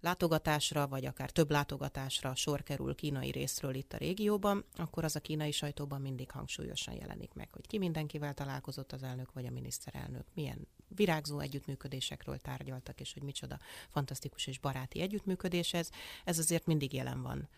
[0.00, 5.20] látogatásra, vagy akár több látogatásra sor kerül kínai részről itt a régióban, akkor az a
[5.20, 10.24] kínai sajtóban mindig hangsúlyosan jelenik meg, hogy ki mindenkivel találkozott az elnök vagy a miniszterelnök,
[10.34, 15.90] milyen virágzó együttműködésekről tárgyaltak, és hogy micsoda fantasztikus és baráti együttműködés ez.
[16.24, 17.48] Ez azért mindig jelen van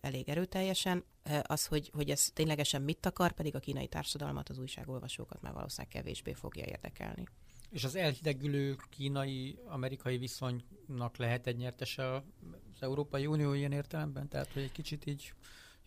[0.00, 1.04] elég erőteljesen.
[1.42, 5.92] Az, hogy, hogy ez ténylegesen mit akar, pedig a kínai társadalmat, az újságolvasókat már valószínűleg
[5.92, 7.24] kevésbé fogja érdekelni.
[7.70, 12.22] És az elhidegülő kínai-amerikai viszonynak lehet egy nyertese az
[12.80, 14.28] Európai Unió ilyen értelemben?
[14.28, 15.34] Tehát, hogy egy kicsit így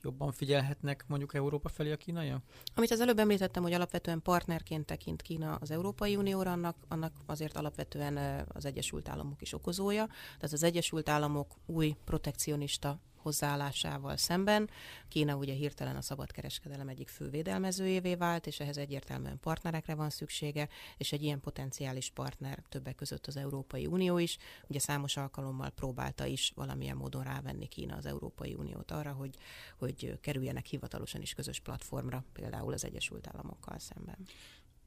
[0.06, 2.44] jobban figyelhetnek mondjuk Európa felé a kínaiak?
[2.76, 7.58] Amit az előbb említettem, hogy alapvetően partnerként tekint Kína az Európai Unióra, annak, annak azért
[7.58, 10.06] alapvetően az Egyesült Államok is okozója.
[10.06, 14.70] Tehát az Egyesült Államok új protekcionista hozzáállásával szemben.
[15.08, 20.70] Kína ugye hirtelen a szabadkereskedelem egyik fő védelmezőjévé vált, és ehhez egyértelműen partnerekre van szüksége,
[20.98, 24.38] és egy ilyen potenciális partner többek között az Európai Unió is.
[24.68, 29.36] Ugye számos alkalommal próbálta is valamilyen módon rávenni Kína az Európai Uniót arra, hogy,
[29.78, 34.18] hogy kerüljenek hivatalosan is közös platformra, például az Egyesült Államokkal szemben.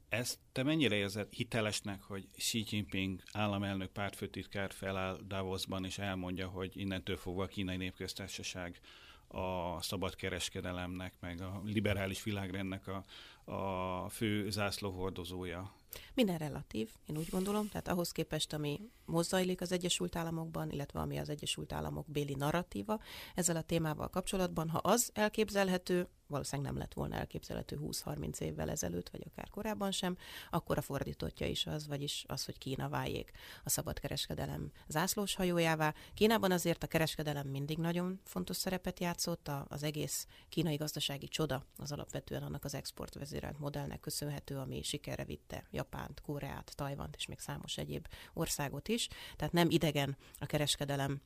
[0.09, 6.77] Ezt te mennyire érzed hitelesnek, hogy Xi Jinping államelnök pártfőtitkár feláll Davosban, és elmondja, hogy
[6.77, 8.81] innentől fogva a kínai népköztársaság
[9.29, 13.05] a szabad kereskedelemnek, meg a liberális világrendnek a,
[13.53, 15.75] a fő zászlóhordozója?
[16.15, 21.01] Minden relatív, én úgy gondolom, tehát ahhoz képest, ami most zajlik az Egyesült Államokban, illetve
[21.01, 23.01] ami az Egyesült Államok béli narratíva
[23.35, 29.09] ezzel a témával kapcsolatban, ha az elképzelhető, valószínűleg nem lett volna elképzelhető 20-30 évvel ezelőtt,
[29.09, 30.17] vagy akár korábban sem,
[30.51, 33.31] akkor a fordítottja is az, vagyis az, hogy Kína váljék
[33.65, 35.95] a szabadkereskedelem zászlós hajójává.
[36.15, 41.93] Kínában azért a kereskedelem mindig nagyon fontos szerepet játszott, az egész kínai gazdasági csoda az
[41.93, 47.77] alapvetően annak az exportvezérelt modellnek köszönhető, ami sikerre vitte Japánt, Koreát, Tajvant és még számos
[47.77, 49.09] egyéb országot is.
[49.37, 51.21] Tehát nem idegen a kereskedelem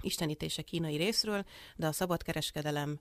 [0.00, 1.44] istenítése kínai részről,
[1.76, 3.00] de a szabadkereskedelem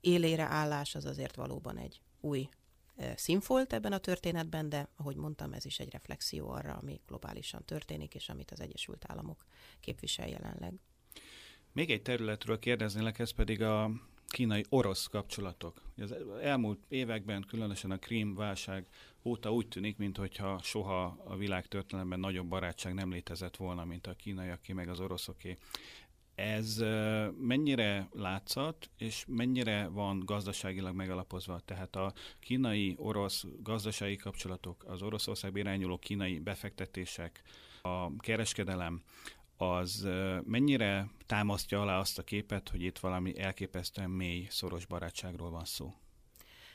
[0.00, 2.48] élére állás az azért valóban egy új
[3.16, 8.14] színfolt ebben a történetben, de ahogy mondtam, ez is egy reflexió arra, ami globálisan történik,
[8.14, 9.44] és amit az Egyesült Államok
[9.80, 10.74] képvisel jelenleg.
[11.72, 13.90] Még egy területről kérdeznélek, ez pedig a
[14.34, 15.82] kínai-orosz kapcsolatok.
[15.96, 18.86] Az elmúlt években, különösen a Krím válság
[19.22, 24.14] óta úgy tűnik, mintha soha a világ történelemben nagyobb barátság nem létezett volna, mint a
[24.14, 25.56] kínaiaké meg az oroszoké.
[26.34, 26.84] Ez
[27.38, 31.60] mennyire látszat, és mennyire van gazdaságilag megalapozva?
[31.64, 37.42] Tehát a kínai-orosz gazdasági kapcsolatok, az Oroszország irányuló kínai befektetések,
[37.82, 39.02] a kereskedelem,
[39.70, 40.06] az
[40.44, 45.94] mennyire támasztja alá azt a képet, hogy itt valami elképesztően mély, szoros barátságról van szó?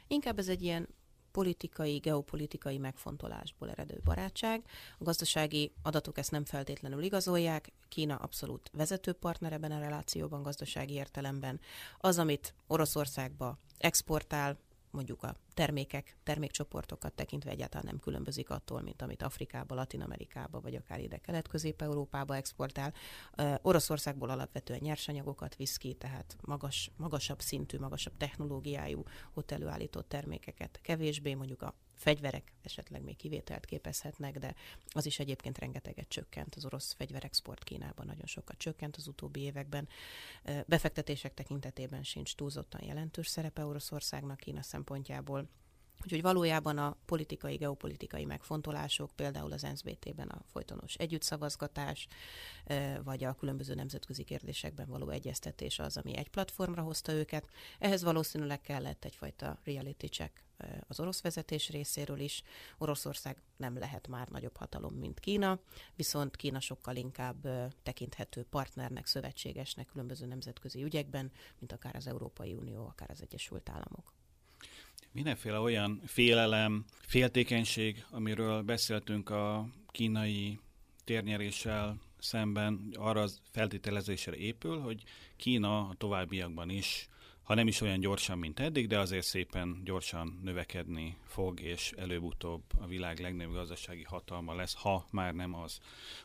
[0.08, 0.88] Inkább ez egy ilyen
[1.32, 4.64] politikai, geopolitikai megfontolásból eredő barátság.
[4.98, 7.72] A gazdasági adatok ezt nem feltétlenül igazolják.
[7.90, 11.60] Kína abszolút vezető partner ebben a relációban, gazdasági értelemben.
[11.98, 14.58] Az, amit Oroszországba exportál,
[14.92, 20.76] mondjuk a termékek, termékcsoportokat tekintve egyáltalán nem különbözik attól, mint amit Afrikába, Latin Amerikába, vagy
[20.76, 22.94] akár ide Kelet-Közép-Európába exportál.
[23.62, 29.56] Oroszországból alapvetően nyersanyagokat visz ki, tehát magas, magasabb szintű, magasabb technológiájú ott
[30.08, 34.56] termékeket kevésbé, mondjuk a fegyverek esetleg még kivételt képezhetnek, de
[34.90, 36.56] az is egyébként rengeteget csökkent.
[36.56, 39.88] Az orosz fegyverexport Kínában nagyon sokat csökkent az utóbbi években.
[40.66, 45.50] Befektetések tekintetében sincs túlzottan jelentős szerepe Oroszországnak Kína szempontjából.
[46.04, 52.08] Úgyhogy valójában a politikai, geopolitikai megfontolások, például az NSBT-ben a folytonos együttszavazgatás,
[53.04, 57.50] vagy a különböző nemzetközi kérdésekben való egyeztetés az, ami egy platformra hozta őket.
[57.80, 60.44] Ehhez valószínűleg kellett egyfajta reality check
[60.88, 62.44] az orosz vezetés részéről is.
[62.78, 65.60] Oroszország nem lehet már nagyobb hatalom, mint Kína,
[65.96, 67.48] viszont Kína sokkal inkább
[67.84, 74.14] tekinthető partnernek, szövetségesnek különböző nemzetközi ügyekben, mint akár az Európai Unió, akár az Egyesült Államok
[75.12, 80.60] mindenféle olyan félelem, féltékenység, amiről beszéltünk a kínai
[81.04, 85.04] térnyeréssel szemben, arra az feltételezésre épül, hogy
[85.36, 87.10] Kína a továbbiakban is
[87.50, 92.62] ha nem is olyan gyorsan, mint eddig, de azért szépen gyorsan növekedni fog, és előbb-utóbb
[92.80, 95.80] a világ legnagyobb gazdasági hatalma lesz, ha már nem az.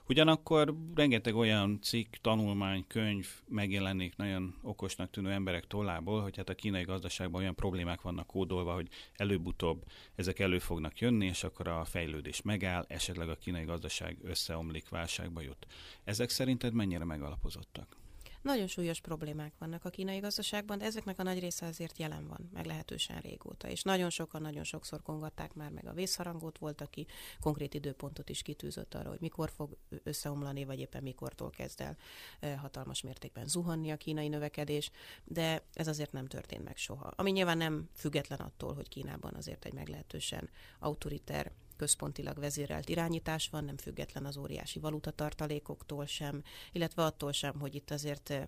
[0.08, 6.54] Ugyanakkor rengeteg olyan cikk, tanulmány, könyv megjelenik nagyon okosnak tűnő emberek tollából, hogy hát a
[6.54, 11.84] kínai gazdaságban olyan problémák vannak kódolva, hogy előbb-utóbb ezek elő fognak jönni, és akkor a
[11.84, 15.66] fejlődés megáll, esetleg a kínai gazdaság összeomlik, válságba jut.
[16.04, 18.02] Ezek szerinted mennyire megalapozottak?
[18.44, 22.50] Nagyon súlyos problémák vannak a kínai gazdaságban, de ezeknek a nagy része azért jelen van,
[22.52, 23.68] meglehetősen régóta.
[23.68, 27.06] És nagyon sokan, nagyon sokszor kongatták már meg a vészharangot, volt, aki
[27.40, 31.96] konkrét időpontot is kitűzött arra, hogy mikor fog összeomlani, vagy éppen mikortól kezd el
[32.56, 34.90] hatalmas mértékben zuhanni a kínai növekedés,
[35.24, 37.12] de ez azért nem történt meg soha.
[37.16, 43.64] Ami nyilván nem független attól, hogy Kínában azért egy meglehetősen autoriter központilag vezérelt irányítás van,
[43.64, 48.46] nem független az óriási valutatartalékoktól sem, illetve attól sem, hogy itt azért eh,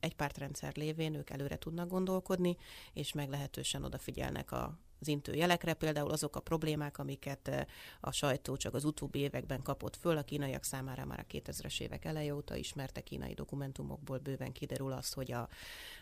[0.00, 2.56] egy pártrendszer lévén ők előre tudnak gondolkodni,
[2.92, 7.66] és meglehetősen odafigyelnek a, az intő jelekre, például azok a problémák, amiket eh,
[8.00, 12.04] a sajtó csak az utóbbi években kapott föl, a kínaiak számára már a 2000-es évek
[12.04, 15.48] eleje óta ismerte kínai dokumentumokból bőven kiderül az, hogy a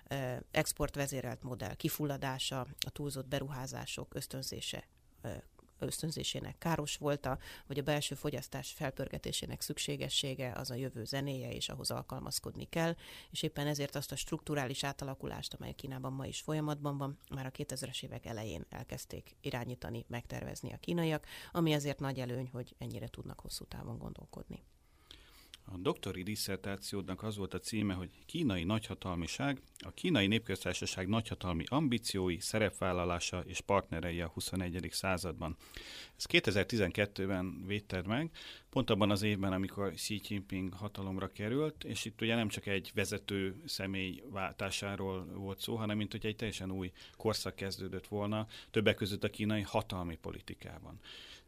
[0.05, 4.85] eh, exportvezérelt modell kifulladása, a túlzott beruházások ösztönzése
[5.85, 11.91] ösztönzésének káros volta, vagy a belső fogyasztás felpörgetésének szükségessége az a jövő zenéje, és ahhoz
[11.91, 12.95] alkalmazkodni kell,
[13.31, 17.51] és éppen ezért azt a strukturális átalakulást, amely Kínában ma is folyamatban van, már a
[17.51, 23.41] 2000-es évek elején elkezdték irányítani, megtervezni a kínaiak, ami azért nagy előny, hogy ennyire tudnak
[23.41, 24.63] hosszú távon gondolkodni.
[25.67, 32.39] A doktori disszertációdnak az volt a címe, hogy Kínai nagyhatalmiság, a kínai népköztársaság nagyhatalmi ambíciói,
[32.41, 34.89] szerepvállalása és partnerei a 21.
[34.91, 35.57] században.
[36.17, 38.31] Ez 2012-ben védted meg,
[38.71, 42.91] pont abban az évben, amikor Xi Jinping hatalomra került, és itt ugye nem csak egy
[42.95, 48.95] vezető személy váltásáról volt szó, hanem mint hogy egy teljesen új korszak kezdődött volna, többek
[48.95, 51.01] között a kínai hatalmi politikában.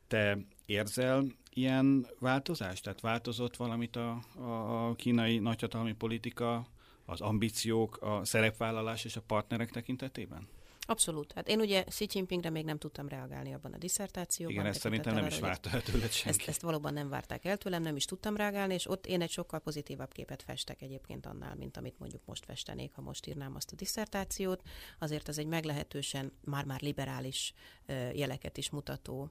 [0.06, 2.82] Te érzel ilyen változást?
[2.82, 6.66] Tehát változott valamit a, a, a kínai nagyhatalmi politika,
[7.04, 10.48] az ambíciók, a szerepvállalás és a partnerek tekintetében?
[10.88, 11.32] Abszolút.
[11.32, 14.54] Hát én ugye Xi Jinpingre még nem tudtam reagálni abban a diszertációban.
[14.54, 16.38] Igen, ezt szerintem nem is várta el tőled senki.
[16.38, 19.30] Ezt, ezt valóban nem várták el tőlem, nem is tudtam reagálni, és ott én egy
[19.30, 23.72] sokkal pozitívabb képet festek egyébként annál, mint amit mondjuk most festenék, ha most írnám azt
[23.72, 24.62] a diszertációt.
[24.98, 27.52] Azért az egy meglehetősen már-már liberális
[28.12, 29.30] jeleket is mutató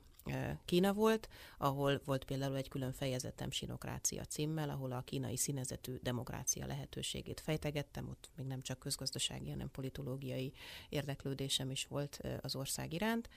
[0.65, 6.65] Kína volt, ahol volt például egy külön fejezetem Sinokrácia címmel, ahol a kínai színezetű demokrácia
[6.65, 10.53] lehetőségét fejtegettem, ott még nem csak közgazdasági, hanem politológiai
[10.89, 13.29] érdeklődésem is volt az ország iránt.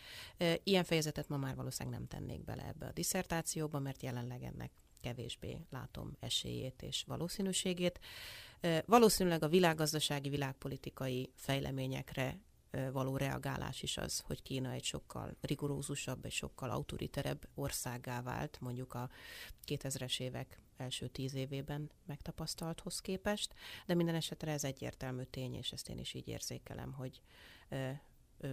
[0.62, 4.70] Ilyen fejezetet ma már valószínűleg nem tennék bele ebbe a diszertációba, mert jelenleg ennek
[5.00, 8.00] kevésbé látom esélyét és valószínűségét.
[8.86, 12.38] Valószínűleg a világgazdasági, világpolitikai fejleményekre
[12.92, 18.94] való reagálás is az, hogy Kína egy sokkal rigorózusabb, egy sokkal autoriterebb országá vált, mondjuk
[18.94, 19.10] a
[19.66, 23.54] 2000-es évek első tíz évében megtapasztalthoz képest,
[23.86, 27.22] de minden esetre ez egyértelmű tény, és ezt én is így érzékelem, hogy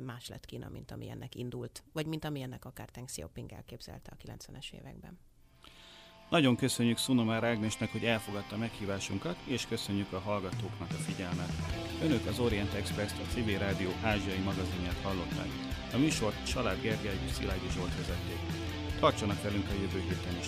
[0.02, 4.12] más lett Kína, mint ami ennek indult, vagy mint ami ennek akár Deng Xiaoping elképzelte
[4.12, 5.20] a 90-es években.
[6.30, 11.52] Nagyon köszönjük Szunomár Ágnesnek, hogy elfogadta meghívásunkat, és köszönjük a hallgatóknak a figyelmet.
[12.04, 15.48] Önök az Orient express a Civil Rádió ázsiai magazinját hallották.
[15.94, 18.40] A műsort Salád Gergely és Szilágyi Zsolt vezették.
[19.00, 20.48] Tartsanak velünk a jövő héten is.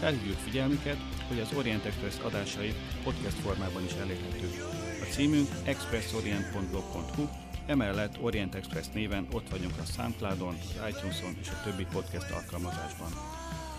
[0.00, 0.98] Felhívjuk figyelmüket,
[1.28, 4.54] hogy az Orient Express adásai podcast formában is elérhetők.
[5.02, 7.28] A címünk expressorient.blog.hu,
[7.66, 13.10] emellett Orient Express néven ott vagyunk a Soundcloudon, az iTunes-on és a többi podcast alkalmazásban.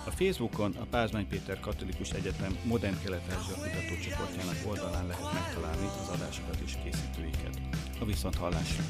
[0.08, 6.60] A Facebookon a Pázmány Péter Katolikus Egyetem Modern Kelet-Ázsia kutatócsoportjának oldalán lehet megtalálni az adásokat
[6.66, 7.62] és készítőiket.
[8.00, 8.84] A viszont hallásra!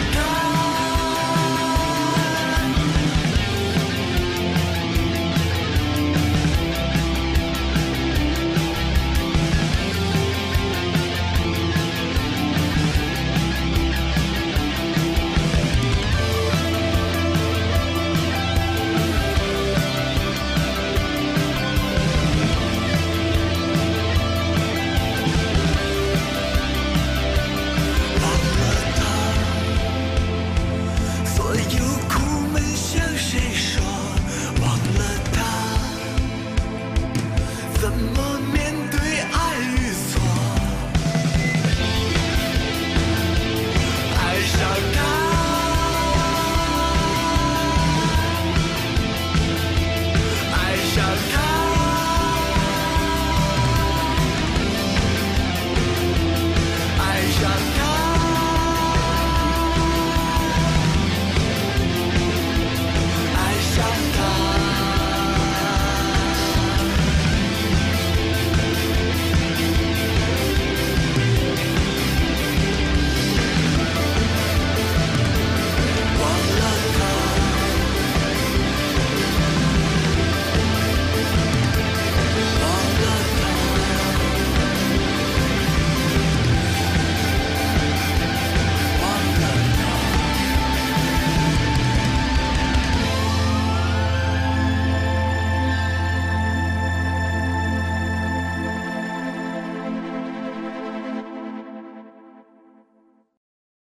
[0.00, 0.39] Don't